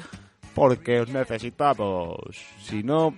[0.54, 2.16] porque os necesitamos.
[2.60, 3.14] Si no,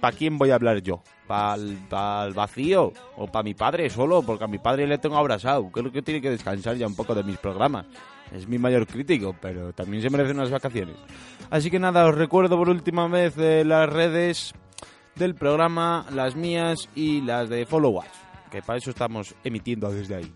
[0.00, 1.02] ¿para quién voy a hablar yo?
[1.26, 2.92] ¿Para el vacío?
[3.16, 4.22] ¿O para mi padre solo?
[4.22, 5.70] Porque a mi padre le tengo abrazado.
[5.70, 7.86] Creo que tiene que descansar ya un poco de mis programas.
[8.32, 10.96] Es mi mayor crítico, pero también se merece unas vacaciones.
[11.50, 14.54] Así que nada, os recuerdo por última vez eh, las redes
[15.14, 18.04] del programa, las mías y las de Follow Us,
[18.50, 20.32] que para eso estamos emitiendo desde ahí.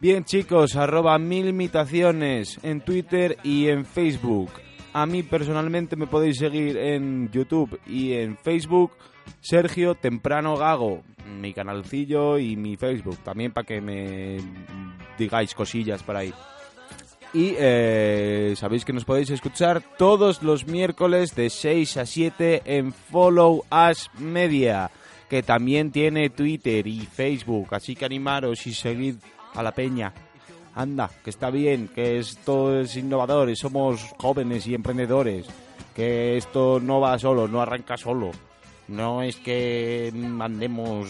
[0.00, 4.50] Bien chicos, arroba mil imitaciones en Twitter y en Facebook.
[4.92, 8.92] A mí personalmente me podéis seguir en YouTube y en Facebook.
[9.40, 11.02] Sergio Temprano Gago,
[11.40, 13.18] mi canalcillo y mi Facebook.
[13.18, 14.38] También para que me
[15.16, 16.34] digáis cosillas por ahí.
[17.32, 22.92] Y eh, sabéis que nos podéis escuchar todos los miércoles de 6 a 7 en
[22.92, 24.90] Follow Us Media,
[25.28, 27.68] que también tiene Twitter y Facebook.
[27.70, 29.16] Así que animaros y seguid
[29.54, 30.12] a la peña.
[30.74, 35.46] Anda, que está bien, que esto es innovador, y somos jóvenes y emprendedores,
[35.94, 38.30] que esto no va solo, no arranca solo.
[38.88, 41.08] No es que mandemos,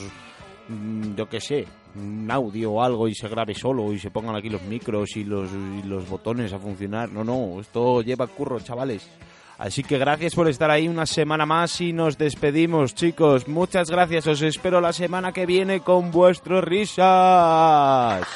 [0.68, 4.36] mm, yo qué sé, un audio o algo y se grabe solo y se pongan
[4.36, 7.10] aquí los micros y los, y los botones a funcionar.
[7.10, 9.08] No, no, esto lleva curro, chavales.
[9.58, 13.46] Así que gracias por estar ahí una semana más y nos despedimos, chicos.
[13.46, 18.26] Muchas gracias, os espero la semana que viene con vuestras risas.